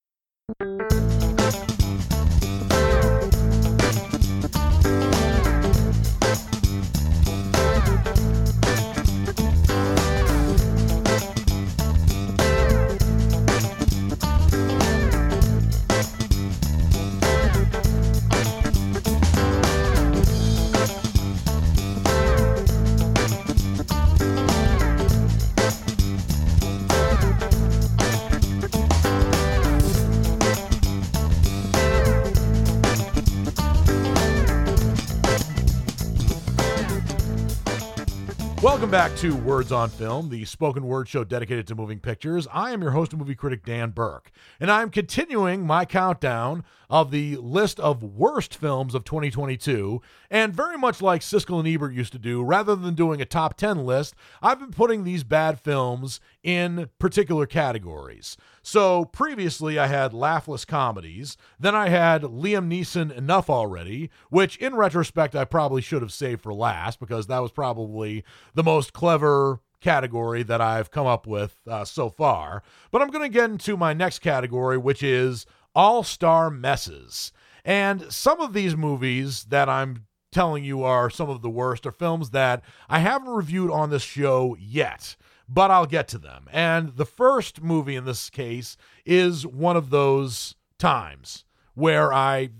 [38.92, 42.46] Back to Words on Film, the spoken word show dedicated to moving pictures.
[42.52, 44.30] I am your host and movie critic, Dan Burke,
[44.60, 46.62] and I'm continuing my countdown
[46.92, 50.02] of the list of worst films of 2022.
[50.30, 53.56] And very much like Siskel and Ebert used to do, rather than doing a top
[53.56, 58.36] 10 list, I've been putting these bad films in particular categories.
[58.60, 61.38] So previously, I had laughless comedies.
[61.58, 66.42] Then I had Liam Neeson Enough Already, which in retrospect, I probably should have saved
[66.42, 68.22] for last because that was probably
[68.52, 72.62] the most clever category that I've come up with uh, so far.
[72.90, 75.44] But I'm going to get into my next category, which is
[75.74, 77.32] all star messes.
[77.64, 81.92] And some of these movies that I'm telling you are some of the worst are
[81.92, 85.16] films that I haven't reviewed on this show yet
[85.52, 86.48] but I'll get to them.
[86.50, 91.44] And the first movie in this case is one of those times
[91.74, 92.50] where I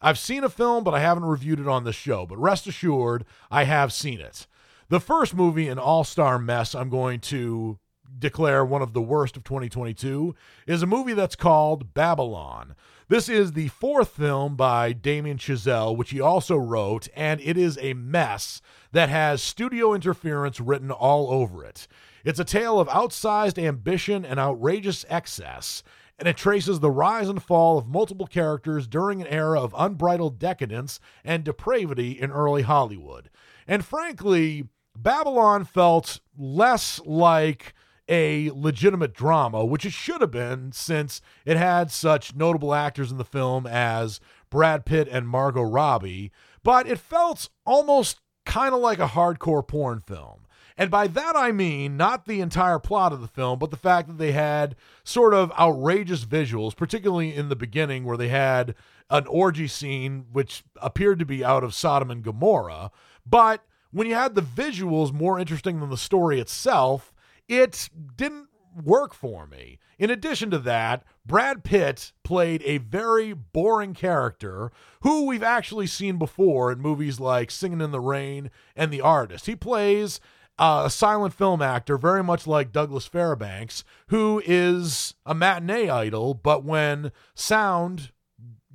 [0.00, 3.24] I've seen a film but I haven't reviewed it on the show, but rest assured
[3.50, 4.46] I have seen it.
[4.88, 7.78] The first movie an all-star mess I'm going to
[8.18, 10.34] declare one of the worst of 2022
[10.66, 12.74] is a movie that's called Babylon.
[13.08, 17.78] This is the fourth film by Damien Chazelle, which he also wrote, and it is
[17.80, 18.60] a mess
[18.92, 21.88] that has studio interference written all over it.
[22.24, 25.82] It's a tale of outsized ambition and outrageous excess,
[26.18, 30.38] and it traces the rise and fall of multiple characters during an era of unbridled
[30.38, 33.30] decadence and depravity in early Hollywood.
[33.66, 37.72] And frankly, Babylon felt less like
[38.08, 43.18] a legitimate drama, which it should have been since it had such notable actors in
[43.18, 46.32] the film as Brad Pitt and Margot Robbie,
[46.62, 50.46] but it felt almost kind of like a hardcore porn film.
[50.78, 54.08] And by that I mean not the entire plot of the film, but the fact
[54.08, 58.74] that they had sort of outrageous visuals, particularly in the beginning where they had
[59.10, 62.90] an orgy scene which appeared to be out of Sodom and Gomorrah.
[63.26, 67.12] But when you had the visuals more interesting than the story itself,
[67.48, 68.48] it didn't
[68.84, 69.78] work for me.
[69.98, 74.70] In addition to that, Brad Pitt played a very boring character
[75.02, 79.46] who we've actually seen before in movies like Singing in the Rain and The Artist.
[79.46, 80.20] He plays
[80.58, 86.34] uh, a silent film actor, very much like Douglas Fairbanks, who is a matinee idol,
[86.34, 88.10] but when sound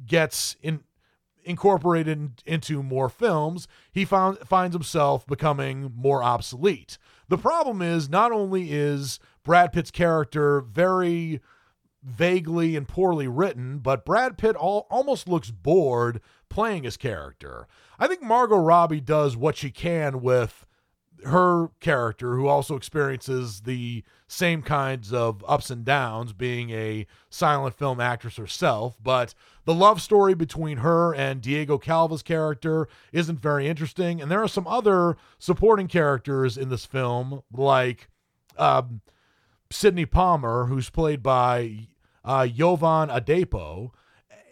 [0.06, 0.82] gets in,
[1.44, 6.98] incorporated into more films, he found, finds himself becoming more obsolete.
[7.34, 11.42] The problem is not only is Brad Pitt's character very
[12.04, 17.68] vaguely and poorly written, but Brad Pitt all, almost looks bored playing his character.
[17.98, 20.68] I think Margot Robbie does what she can with
[21.26, 27.74] her character, who also experiences the same kinds of ups and downs, being a silent
[27.74, 28.96] film actress herself.
[29.02, 29.34] But
[29.66, 34.22] the love story between her and Diego Calva's character isn't very interesting.
[34.22, 38.10] And there are some other supporting characters in this film, like
[38.58, 39.02] um,
[39.72, 41.88] Sidney Palmer, who's played by
[42.26, 43.92] uh, Jovan Adepo.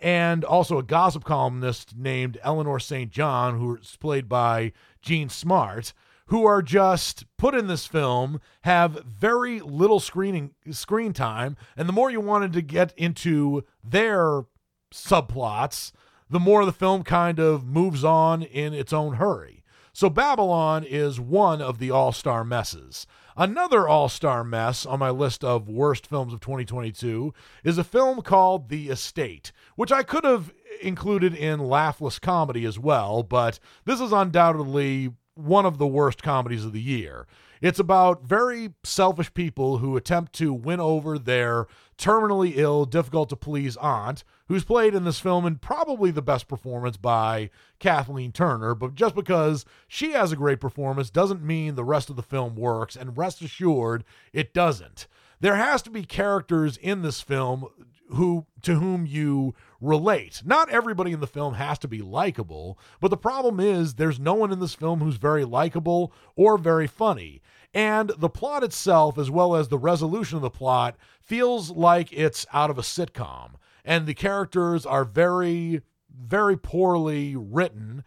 [0.01, 3.12] And also a gossip columnist named Eleanor St.
[3.12, 5.93] John, who's played by Jean Smart
[6.32, 11.93] who are just put in this film have very little screening screen time and the
[11.93, 14.45] more you wanted to get into their
[14.92, 15.92] subplots
[16.30, 19.64] the more the film kind of moves on in its own hurry
[19.94, 23.06] so babylon is one of the all-star messes
[23.38, 27.34] another all-star mess on my list of worst films of 2022
[27.64, 32.80] is a film called the estate which i could have included in laughless comedy as
[32.80, 37.28] well but this is undoubtedly one of the worst comedies of the year.
[37.62, 43.36] It's about very selfish people who attempt to win over their terminally ill, difficult to
[43.36, 48.74] please aunt, who's played in this film in probably the best performance by Kathleen Turner.
[48.74, 52.55] But just because she has a great performance doesn't mean the rest of the film
[52.55, 54.03] works, and rest assured,
[54.34, 55.07] it doesn't.
[55.39, 57.68] There has to be characters in this film
[58.14, 60.41] who to whom you relate.
[60.45, 64.34] Not everybody in the film has to be likable, but the problem is there's no
[64.34, 67.41] one in this film who's very likable or very funny.
[67.74, 72.45] And the plot itself, as well as the resolution of the plot, feels like it's
[72.53, 73.51] out of a sitcom.
[73.86, 75.82] And the characters are very,
[76.14, 78.03] very poorly written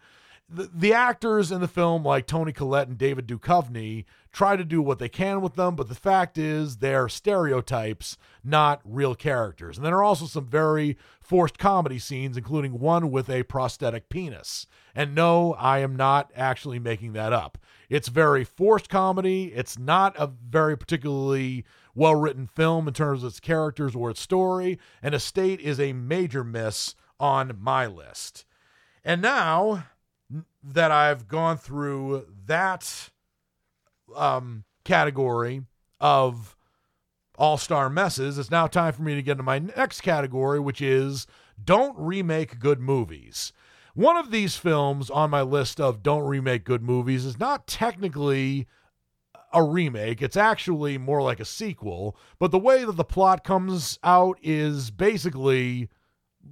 [0.49, 4.99] the, actors in the film, like Toni Collette and David Duchovny, try to do what
[4.99, 9.77] they can with them, but the fact is they're stereotypes, not real characters.
[9.77, 14.67] And there are also some very forced comedy scenes, including one with a prosthetic penis.
[14.93, 17.57] And no, I am not actually making that up.
[17.89, 19.51] It's very forced comedy.
[19.55, 21.65] It's not a very particularly
[21.95, 24.77] well written film in terms of its characters or its story.
[25.01, 28.45] And Estate is a major miss on my list.
[29.03, 29.85] And now
[30.73, 33.09] that I've gone through that
[34.15, 35.63] um, category
[35.99, 36.55] of
[37.37, 40.81] all star messes, it's now time for me to get into my next category, which
[40.81, 41.27] is
[41.63, 43.53] don't remake good movies.
[43.93, 48.67] One of these films on my list of don't remake good movies is not technically
[49.53, 50.21] a remake.
[50.21, 54.91] It's actually more like a sequel, but the way that the plot comes out is
[54.91, 55.89] basically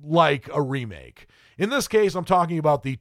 [0.02, 1.28] like a remake.
[1.58, 2.96] In this case, I'm talking about the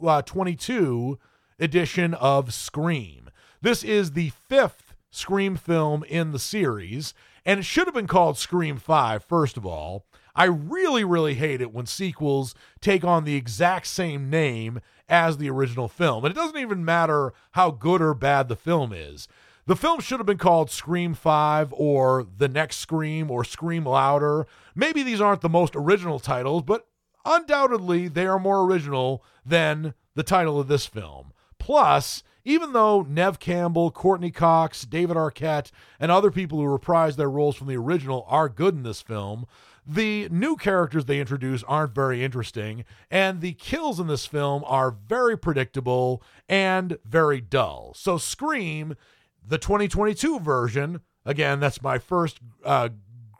[0.00, 1.18] Uh, 2022
[1.58, 3.30] edition of Scream.
[3.60, 8.38] This is the fifth Scream film in the series, and it should have been called
[8.38, 10.06] Scream 5, first of all.
[10.36, 15.50] I really, really hate it when sequels take on the exact same name as the
[15.50, 16.24] original film.
[16.24, 19.26] And it doesn't even matter how good or bad the film is.
[19.66, 24.46] The film should have been called Scream 5 or The Next Scream or Scream Louder.
[24.76, 26.86] Maybe these aren't the most original titles, but
[27.24, 31.32] undoubtedly they are more original than the title of this film.
[31.58, 37.30] Plus, even though Neve Campbell, Courteney Cox, David Arquette, and other people who reprise their
[37.30, 39.46] roles from the original are good in this film,
[39.86, 44.90] the new characters they introduce aren't very interesting, and the kills in this film are
[44.90, 47.92] very predictable and very dull.
[47.96, 48.96] So, Scream,
[49.46, 52.90] the 2022 version, again, that's my first uh,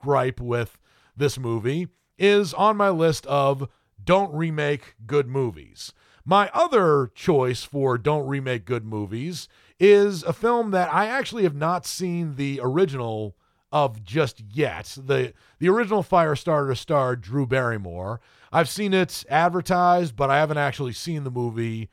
[0.00, 0.78] gripe with
[1.16, 1.88] this movie,
[2.18, 3.68] is on my list of
[4.02, 5.92] don't remake good movies.
[6.24, 9.48] My other choice for don't remake good movies
[9.80, 13.36] is a film that I actually have not seen the original
[13.70, 14.96] of just yet.
[14.98, 18.20] The the original Firestarter starred Drew Barrymore.
[18.52, 21.90] I've seen it advertised, but I haven't actually seen the movie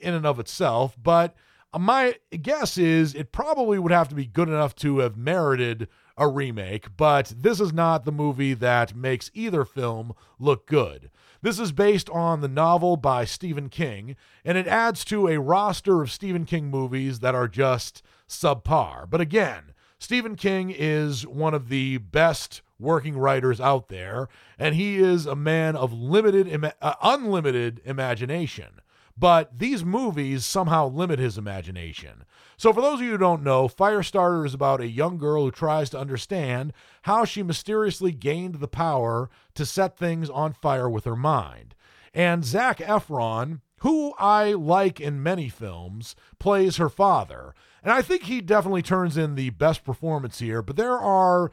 [0.00, 0.96] in and of itself.
[1.00, 1.34] But
[1.76, 6.28] my guess is it probably would have to be good enough to have merited a
[6.28, 11.10] remake, but this is not the movie that makes either film look good.
[11.42, 16.02] This is based on the novel by Stephen King, and it adds to a roster
[16.02, 19.08] of Stephen King movies that are just subpar.
[19.10, 24.96] But again, Stephen King is one of the best working writers out there, and he
[24.96, 28.80] is a man of limited, uh, unlimited imagination.
[29.16, 32.24] But these movies somehow limit his imagination.
[32.56, 35.50] So, for those of you who don't know, Firestarter is about a young girl who
[35.50, 41.04] tries to understand how she mysteriously gained the power to set things on fire with
[41.04, 41.74] her mind.
[42.12, 47.54] And Zac Efron, who I like in many films, plays her father.
[47.82, 51.52] And I think he definitely turns in the best performance here, but there are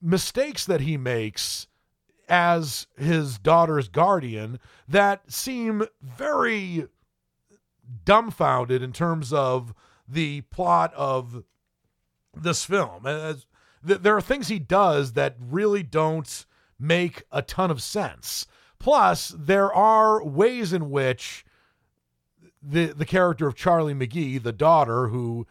[0.00, 1.68] mistakes that he makes
[2.32, 4.58] as his daughter's guardian
[4.88, 6.86] that seem very
[8.06, 9.74] dumbfounded in terms of
[10.08, 11.44] the plot of
[12.34, 13.06] this film.
[13.06, 13.44] As,
[13.82, 16.46] there are things he does that really don't
[16.80, 18.46] make a ton of sense.
[18.78, 21.44] Plus, there are ways in which
[22.62, 25.46] the the character of Charlie McGee, the daughter who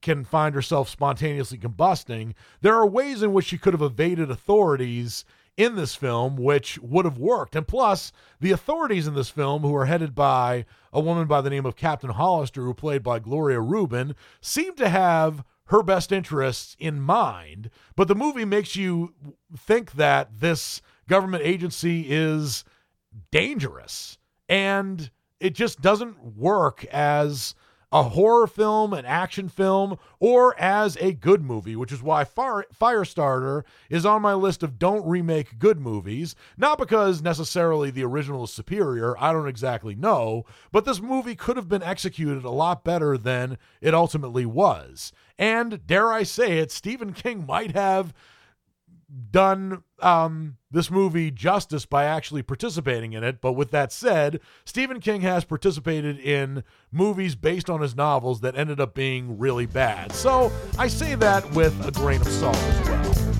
[0.00, 5.24] can find herself spontaneously combusting, there are ways in which she could have evaded authorities
[5.56, 7.54] in this film which would have worked.
[7.54, 11.50] And plus, the authorities in this film, who are headed by a woman by the
[11.50, 16.76] name of Captain Hollister, who played by Gloria Reuben, seem to have her best interests
[16.78, 17.70] in mind.
[17.96, 19.14] But the movie makes you
[19.56, 22.64] think that this government agency is
[23.30, 24.18] dangerous.
[24.48, 27.54] And it just doesn't work as
[27.92, 32.64] a horror film, an action film, or as a good movie, which is why Fire,
[32.74, 36.34] Firestarter is on my list of don't remake good movies.
[36.56, 41.56] Not because necessarily the original is superior, I don't exactly know, but this movie could
[41.56, 45.12] have been executed a lot better than it ultimately was.
[45.38, 48.14] And dare I say it, Stephen King might have
[49.30, 53.40] done um, this movie justice by actually participating in it.
[53.40, 58.56] But with that said, Stephen King has participated in movies based on his novels that
[58.56, 60.12] ended up being really bad.
[60.12, 63.31] So I say that with a grain of salt as well.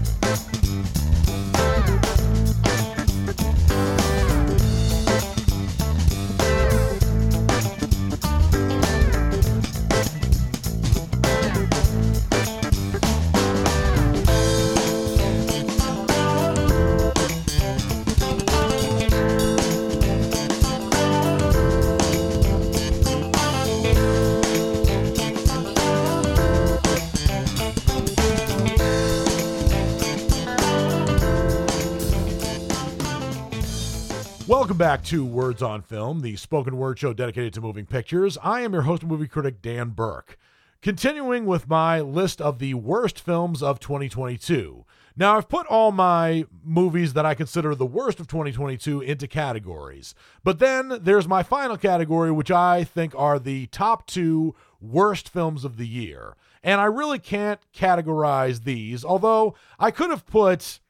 [34.73, 38.39] Welcome back to Words on Film, the spoken word show dedicated to moving pictures.
[38.43, 40.39] I am your host and movie critic, Dan Burke.
[40.81, 44.87] Continuing with my list of the worst films of 2022.
[45.14, 50.14] Now, I've put all my movies that I consider the worst of 2022 into categories.
[50.43, 55.66] But then there's my final category, which I think are the top two worst films
[55.66, 56.35] of the year.
[56.62, 60.81] And I really can't categorize these, although I could have put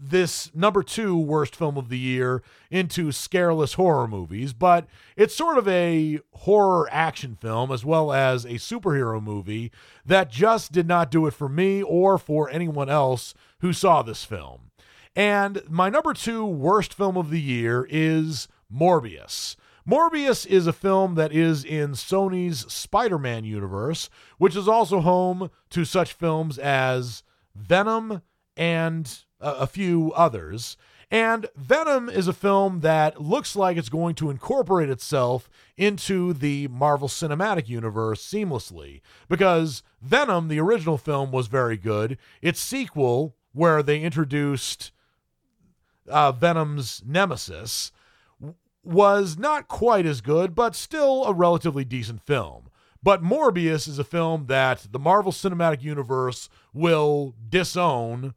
[0.00, 5.58] this number two worst film of the year into scareless horror movies, but it's sort
[5.58, 9.72] of a horror action film as well as a superhero movie
[10.04, 14.24] that just did not do it for me or for anyone else who saw this
[14.24, 14.70] film.
[15.16, 19.56] And my number two worst film of the year is Morbius.
[19.88, 24.08] Morbius is a film that is in Sony's Spider Man universe,
[24.38, 27.22] which is also home to such films as
[27.54, 28.22] Venom
[28.56, 30.76] and a few others.
[31.10, 36.66] And Venom is a film that looks like it's going to incorporate itself into the
[36.68, 39.00] Marvel Cinematic Universe seamlessly.
[39.28, 42.18] Because Venom, the original film, was very good.
[42.42, 44.92] Its sequel, where they introduced
[46.08, 47.92] uh, Venom's nemesis,
[48.82, 52.70] was not quite as good, but still a relatively decent film.
[53.02, 58.34] But Morbius is a film that the Marvel Cinematic Universe will disown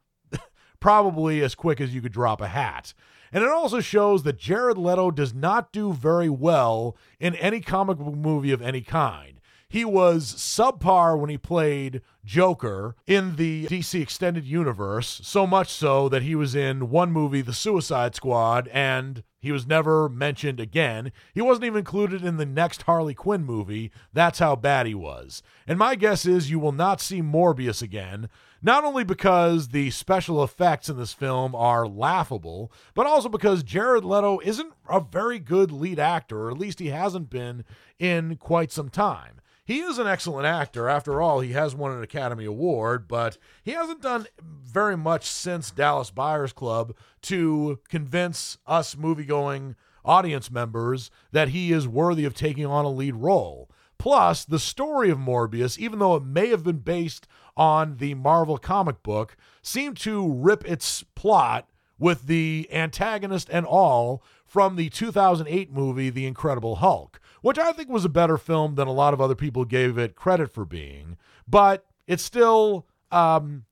[0.79, 2.93] probably as quick as you could drop a hat.
[3.31, 7.97] And it also shows that Jared Leto does not do very well in any comic
[7.97, 9.37] book movie of any kind.
[9.69, 16.07] He was subpar when he played Joker in the DC Extended Universe, so much so
[16.07, 21.11] that he was in one movie, The Suicide Squad, and he was never mentioned again.
[21.33, 23.91] He wasn't even included in the next Harley Quinn movie.
[24.13, 25.43] That's how bad he was.
[25.67, 28.29] And my guess is you will not see Morbius again,
[28.61, 34.03] not only because the special effects in this film are laughable, but also because Jared
[34.03, 37.63] Leto isn't a very good lead actor, or at least he hasn't been
[37.99, 40.87] in quite some time he is an excellent actor.
[40.87, 45.71] After all, he has won an Academy Award, but he hasn't done very much since
[45.71, 52.65] Dallas Buyers Club to convince us movie-going audience members that he is worthy of taking
[52.65, 53.69] on a lead role.
[53.97, 57.27] Plus, the story of Morbius, even though it may have been based
[57.57, 61.67] on the Marvel comic book, seemed to rip its plot
[61.99, 67.89] with the antagonist and all from the 2008 movie The Incredible Hulk which I think
[67.89, 71.17] was a better film than a lot of other people gave it credit for being.
[71.47, 73.65] But it still um,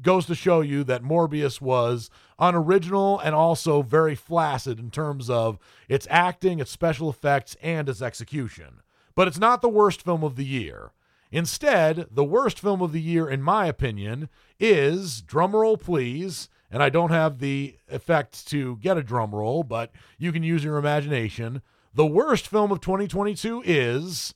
[0.00, 5.58] goes to show you that Morbius was unoriginal and also very flaccid in terms of
[5.88, 8.80] its acting, its special effects, and its execution.
[9.14, 10.92] But it's not the worst film of the year.
[11.34, 14.28] Instead, the worst film of the year, in my opinion,
[14.60, 16.48] is drumroll please.
[16.70, 20.62] And I don't have the effect to get a drum roll, but you can use
[20.62, 21.60] your imagination.
[21.92, 24.32] The worst film of 2022 is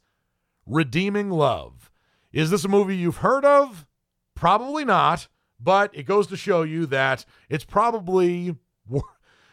[0.67, 1.89] Redeeming Love.
[2.33, 3.87] Is this a movie you've heard of?
[4.35, 5.29] Probably not,
[5.61, 8.57] but it goes to show you that it's probably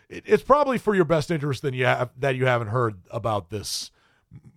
[0.09, 3.91] it's probably for your best interest than you have that you haven't heard about this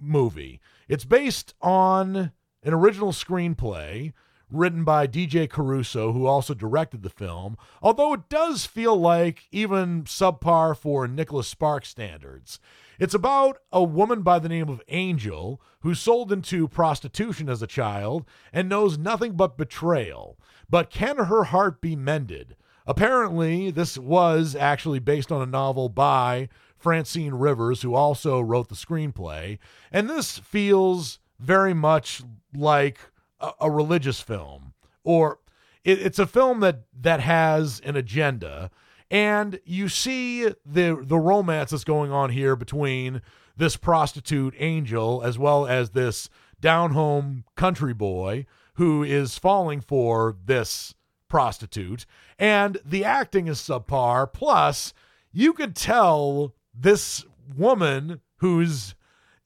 [0.00, 0.58] movie.
[0.88, 2.32] It's based on
[2.62, 4.12] an original screenplay
[4.50, 10.04] written by DJ Caruso, who also directed the film, although it does feel like even
[10.04, 12.58] subpar for Nicholas Sparks standards.
[12.98, 17.66] It's about a woman by the name of Angel who sold into prostitution as a
[17.66, 20.38] child and knows nothing but betrayal.
[20.68, 22.56] But can her heart be mended?
[22.86, 28.74] Apparently, this was actually based on a novel by Francine Rivers, who also wrote the
[28.74, 29.58] screenplay.
[29.92, 32.22] And this feels very much
[32.54, 32.98] like
[33.40, 34.72] a, a religious film,
[35.04, 35.38] or
[35.84, 38.70] it, it's a film that that has an agenda.
[39.10, 43.22] And you see the the romance that's going on here between
[43.56, 46.28] this prostitute angel as well as this
[46.60, 50.94] down home country boy who is falling for this
[51.28, 52.06] prostitute.
[52.38, 54.32] And the acting is subpar.
[54.32, 54.92] Plus
[55.32, 57.24] you could tell this
[57.56, 58.94] woman who's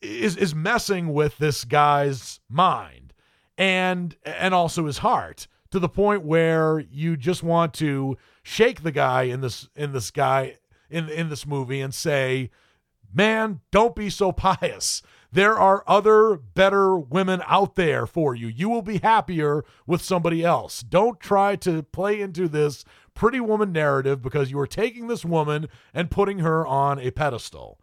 [0.02, 3.12] is is messing with this guy's mind
[3.56, 8.92] and and also his heart to the point where you just want to shake the
[8.92, 10.58] guy in this in this guy
[10.90, 12.50] in in this movie and say,
[13.12, 15.02] "Man, don't be so pious.
[15.30, 18.48] There are other better women out there for you.
[18.48, 20.82] You will be happier with somebody else.
[20.82, 22.84] Don't try to play into this
[23.14, 27.78] pretty woman narrative because you are taking this woman and putting her on a pedestal."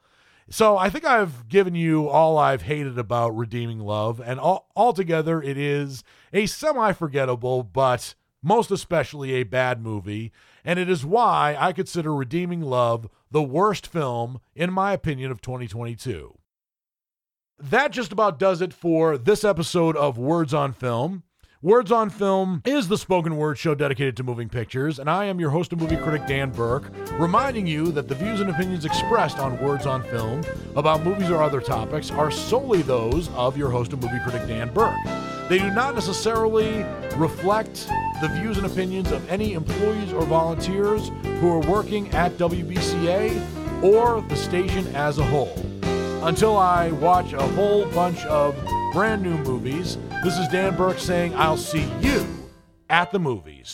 [0.49, 5.41] So I think I've given you all I've hated about Redeeming Love, and all, altogether
[5.41, 10.31] it is a semi forgettable, but most especially a bad movie
[10.63, 15.41] and it is why I consider Redeeming Love the worst film, in my opinion, of
[15.41, 16.37] 2022.
[17.59, 21.23] That just about does it for this episode of Words on Film.
[21.61, 25.41] Words on Film is the spoken word show dedicated to moving pictures, and I am
[25.41, 26.89] your host and movie critic, Dan Burke,
[27.19, 30.41] reminding you that the views and opinions expressed on Words on Film
[30.77, 34.73] about movies or other topics are solely those of your host and movie critic, Dan
[34.73, 34.95] Burke.
[35.49, 36.85] They do not necessarily
[37.17, 37.89] reflect
[38.21, 41.09] the views and opinions of any employees or volunteers
[41.41, 45.57] who are working at WBCA or the station as a whole.
[46.21, 48.53] Until I watch a whole bunch of
[48.91, 52.27] brand new movies, this is Dan Burke saying, I'll see you
[52.89, 53.73] at the movies.